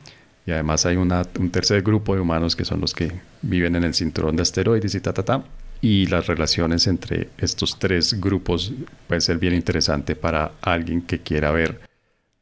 [0.46, 3.12] Y además hay una, un tercer grupo de humanos que son los que
[3.42, 5.44] viven en el cinturón de asteroides y ta, ta, ta.
[5.82, 8.72] Y las relaciones entre estos tres grupos
[9.06, 11.80] puede ser bien interesante para alguien que quiera ver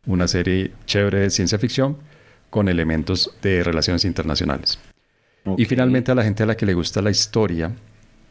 [0.07, 1.97] una serie chévere de ciencia ficción
[2.51, 4.79] con elementos de relaciones internacionales.
[5.57, 7.73] Y finalmente a la gente a la que le gusta la historia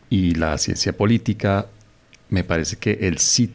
[0.10, 1.66] y la ciencia política,
[2.30, 3.50] me parece que El Cid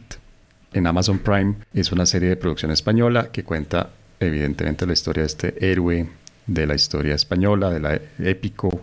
[0.73, 5.27] en Amazon Prime es una serie de producción española que cuenta evidentemente la historia de
[5.27, 6.09] este héroe
[6.47, 8.81] de la historia española, de la épico,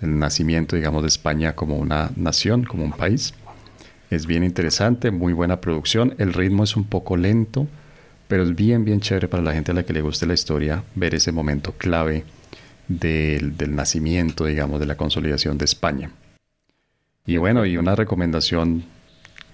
[0.00, 3.34] del nacimiento, digamos, de España como una nación, como un país.
[4.10, 6.14] Es bien interesante, muy buena producción.
[6.18, 7.66] El ritmo es un poco lento,
[8.30, 10.84] pero es bien, bien chévere para la gente a la que le guste la historia
[10.94, 12.22] ver ese momento clave
[12.86, 16.12] del, nacimiento, digamos, de la consolidación de España.
[17.26, 18.84] Y bueno, y una recomendación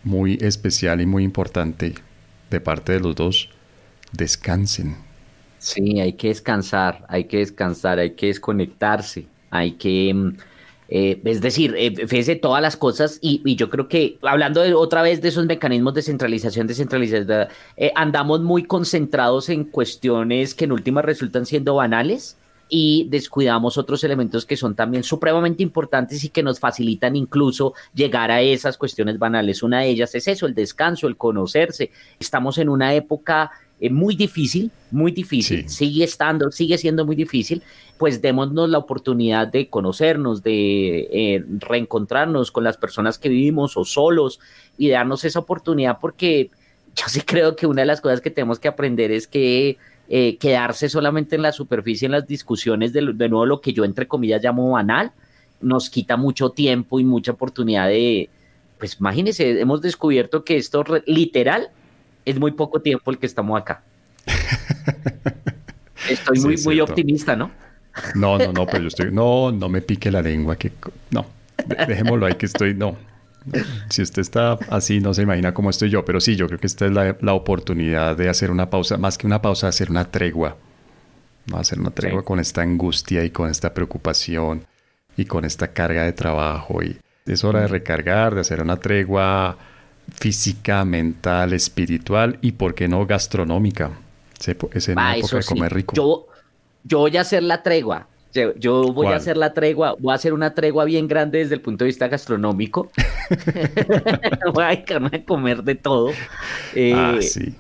[0.05, 1.95] muy especial y muy importante
[2.51, 3.49] de parte de los dos,
[4.13, 4.97] descansen.
[5.57, 10.37] Sí, hay que descansar, hay que descansar, hay que desconectarse, hay que mm,
[10.89, 15.21] eh, es decir, eh, fíjese todas las cosas y, yo creo que hablando otra vez
[15.21, 21.03] de esos mecanismos de centralización, descentralización, eh, andamos muy concentrados en cuestiones que en última
[21.03, 22.37] resultan siendo banales
[22.69, 28.31] y descuidamos otros elementos que son también supremamente importantes y que nos facilitan incluso llegar
[28.31, 29.63] a esas cuestiones banales.
[29.63, 31.91] Una de ellas es eso, el descanso, el conocerse.
[32.19, 37.63] Estamos en una época eh, muy difícil, muy difícil, sigue estando, sigue siendo muy difícil,
[37.99, 43.85] pues démonos la oportunidad de conocernos, de eh, reencontrarnos con las personas que vivimos o
[43.85, 44.41] solos
[44.79, 46.51] y darnos esa oportunidad porque
[46.95, 49.77] yo sí creo que una de las cosas que tenemos que aprender es que
[50.09, 53.85] eh, quedarse solamente en la superficie, en las discusiones de, de nuevo lo que yo
[53.85, 55.13] entre comillas llamo banal,
[55.61, 58.31] nos quita mucho tiempo y mucha oportunidad de,
[58.79, 61.69] pues imagínense, hemos descubierto que esto literal
[62.27, 63.83] es muy poco tiempo el que estamos acá.
[66.11, 67.51] Estoy muy, muy optimista, ¿no?
[68.15, 69.11] No, no, no, pero yo estoy.
[69.11, 70.73] No, no me pique la lengua, que.
[71.11, 71.25] No,
[71.89, 72.75] dejémoslo ahí que estoy.
[72.75, 72.97] No.
[73.89, 76.67] Si usted está así, no se imagina cómo estoy yo, pero sí, yo creo que
[76.67, 80.57] esta es la, oportunidad de hacer una pausa, más que una pausa, hacer una tregua.
[81.47, 81.57] ¿no?
[81.57, 84.67] Hacer una tregua con esta angustia y con esta preocupación
[85.17, 86.83] y con esta carga de trabajo.
[86.83, 89.57] Y es hora de recargar, de hacer una tregua
[90.15, 93.93] física, mental, espiritual y, ¿por qué no, gastronómica?
[94.73, 95.95] Es en ah, época de comer rico.
[95.95, 96.27] Yo,
[96.85, 98.09] yo voy a hacer la tregua.
[98.59, 101.63] Yo, voy a hacer la tregua, voy a hacer una tregua bien grande desde el
[101.63, 102.91] punto de vista gastronómico.
[104.53, 106.11] voy a comer de todo.
[106.75, 107.55] Eh, ah, sí.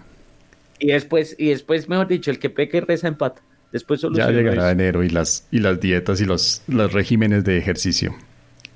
[0.78, 3.40] Y después, y después, mejor dicho, el que peque reza empata.
[3.72, 7.58] Después solo Ya llegará enero y las, y las dietas y los, los regímenes de
[7.58, 8.14] ejercicio.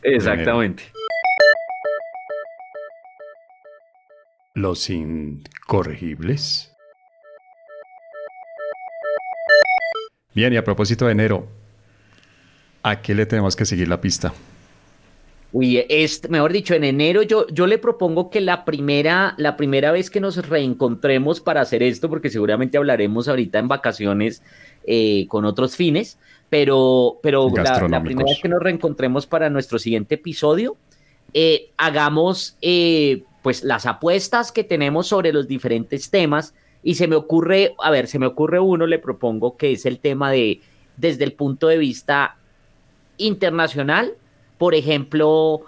[0.02, 0.84] Exactamente.
[4.60, 6.70] Los incorregibles.
[10.34, 11.46] Bien, y a propósito de enero,
[12.82, 14.34] ¿a qué le tenemos que seguir la pista?
[15.52, 19.92] Uy, es, mejor dicho, en enero yo, yo le propongo que la primera, la primera
[19.92, 24.42] vez que nos reencontremos para hacer esto, porque seguramente hablaremos ahorita en vacaciones
[24.84, 26.18] eh, con otros fines,
[26.50, 30.76] pero, pero la, primera vez que nos reencontremos para nuestro siguiente episodio,
[31.32, 37.16] eh, hagamos eh, pues las apuestas que tenemos sobre los diferentes temas y se me
[37.16, 40.60] ocurre, a ver, se me ocurre uno, le propongo que es el tema de
[40.96, 42.36] desde el punto de vista
[43.16, 44.14] internacional,
[44.58, 45.62] por ejemplo,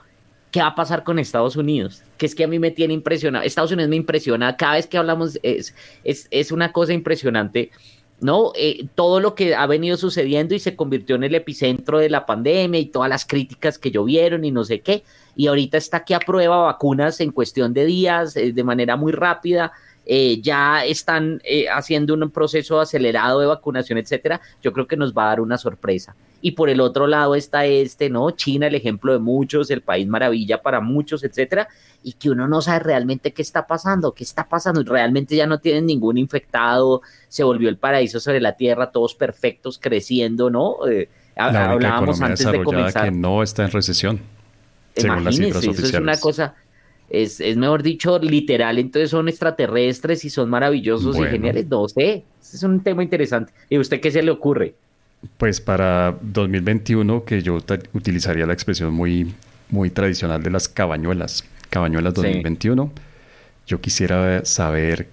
[0.50, 2.02] ¿qué va a pasar con Estados Unidos?
[2.18, 3.44] Que es que a mí me tiene impresionado.
[3.44, 4.56] Estados Unidos me impresiona.
[4.56, 7.70] Cada vez que hablamos es, es, es una cosa impresionante.
[8.22, 8.52] ¿No?
[8.54, 12.24] Eh, todo lo que ha venido sucediendo y se convirtió en el epicentro de la
[12.24, 15.02] pandemia y todas las críticas que llovieron y no sé qué.
[15.34, 19.72] Y ahorita está que aprueba vacunas en cuestión de días, eh, de manera muy rápida.
[20.04, 21.40] Eh, ya están
[21.72, 24.40] haciendo un proceso acelerado de vacunación, etcétera.
[24.62, 26.14] Yo creo que nos va a dar una sorpresa.
[26.40, 28.32] Y por el otro lado está este, ¿no?
[28.32, 31.68] China, el ejemplo de muchos, el país maravilla para muchos, etcétera
[32.02, 34.82] y que uno no sabe realmente qué está pasando, qué está pasando.
[34.82, 39.78] Realmente ya no tienen ningún infectado, se volvió el paraíso sobre la tierra, todos perfectos,
[39.78, 40.76] creciendo, ¿no?
[40.88, 43.04] Eh, hablábamos antes de comenzar.
[43.04, 44.20] que no está en recesión.
[44.94, 46.54] Según las cifras eso es una cosa,
[47.12, 51.66] es, es, mejor dicho, literal, entonces son extraterrestres y son maravillosos y geniales.
[51.68, 53.52] No sé, es un tema interesante.
[53.68, 54.74] ¿Y usted qué se le ocurre?
[55.36, 57.58] Pues para 2021, que yo
[57.92, 59.34] utilizaría la expresión muy,
[59.68, 61.44] muy tradicional de las cabañuelas.
[61.68, 62.90] Cabañuelas 2021.
[63.66, 65.08] Yo quisiera saber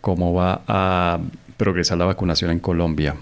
[0.00, 1.20] cómo va a
[1.58, 3.14] progresar la vacunación en Colombia.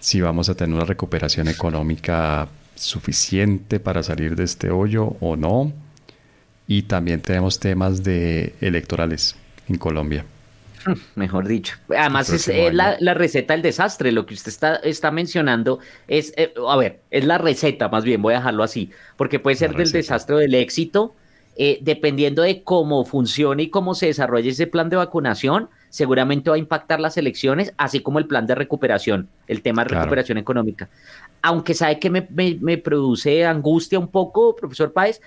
[0.00, 5.72] Si vamos a tener una recuperación económica suficiente para salir de este hoyo o no.
[6.70, 9.34] Y también tenemos temas de electorales
[9.66, 10.24] en Colombia.
[11.16, 11.74] Mejor dicho.
[11.88, 14.12] Además, es, la, receta del desastre.
[14.12, 18.22] Lo que usted está, está mencionando es, eh, a ver, es la receta, más bien,
[18.22, 21.12] voy a dejarlo así, porque puede ser del desastre o del éxito,
[21.56, 26.56] eh, dependiendo de cómo funcione y cómo se desarrolle ese plan de vacunación, seguramente va
[26.56, 30.88] a impactar las elecciones, así como el plan de recuperación, el tema de recuperación económica.
[31.42, 35.20] Aunque sabe que me, produce angustia un poco, profesor Páez,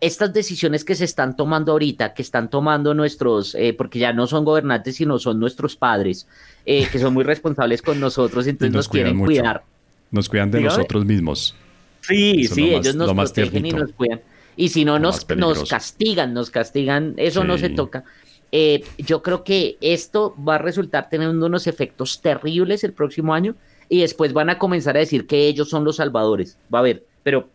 [0.00, 4.26] estas decisiones que se están tomando ahorita, que están tomando nuestros, eh, porque ya no
[4.26, 6.26] son gobernantes, sino son nuestros padres,
[6.66, 9.62] eh, que son muy responsables con nosotros, entonces nos, quieren cuidar.
[10.10, 11.54] Nos cuidan de nosotros mismos.
[12.00, 14.20] Sí, sí, ellos nos protegen y nos cuidan.
[14.56, 18.04] Y si no, nos, nos castigan, nos castigan, eso no se toca.
[18.52, 23.56] Eh, yo creo que esto va a resultar teniendo unos efectos terribles el próximo año
[23.88, 26.56] y después van a comenzar a decir que ellos son los salvadores.
[26.72, 27.48] Va a ver, pero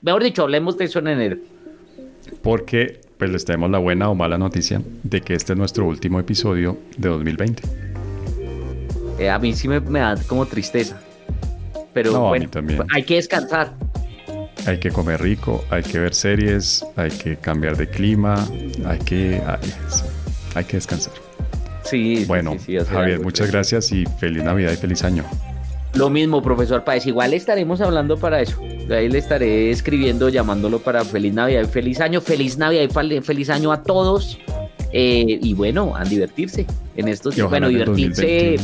[0.00, 1.36] mejor dicho, hablemos de eso en enero.
[2.42, 6.20] Porque pues les tenemos la buena o mala noticia de que este es nuestro último
[6.20, 7.62] episodio de 2020.
[9.18, 11.00] Eh, a mí sí me, da como tristeza.
[11.94, 12.50] Pero bueno,
[12.92, 13.72] hay que descansar
[14.66, 18.46] hay que comer rico, hay que ver series, hay que cambiar de clima,
[18.84, 19.40] hay que,
[20.54, 21.12] hay, que descansar.
[21.84, 22.56] Sí, bueno,
[22.90, 25.24] Javier, muchas gracias y feliz Navidad y feliz año.
[25.96, 27.06] Lo mismo, profesor Páez.
[27.06, 28.60] Igual estaremos hablando para eso.
[28.90, 32.20] ahí le estaré escribiendo, llamándolo para feliz Navidad y feliz año.
[32.20, 34.38] Feliz Navidad y feliz año a todos.
[34.92, 36.66] Eh, y bueno, a divertirse
[36.96, 37.36] en estos.
[37.48, 38.56] Bueno, divertirse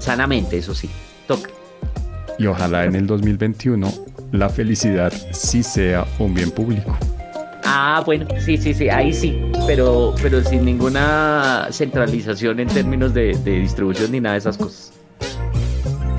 [0.00, 0.90] sanamente, eso sí.
[1.26, 1.50] Toca.
[2.38, 3.92] Y ojalá en el 2021
[4.32, 6.96] la felicidad sí sea un bien público.
[7.64, 13.36] Ah, bueno, sí, sí, sí, ahí sí, pero, pero sin ninguna centralización en términos de,
[13.44, 14.97] de distribución ni nada de esas cosas.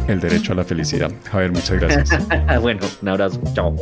[0.10, 1.12] El derecho a la felicidad.
[1.32, 2.28] Javier, muchas gracias.
[2.62, 3.40] bueno, un abrazo.
[3.54, 3.76] Chao.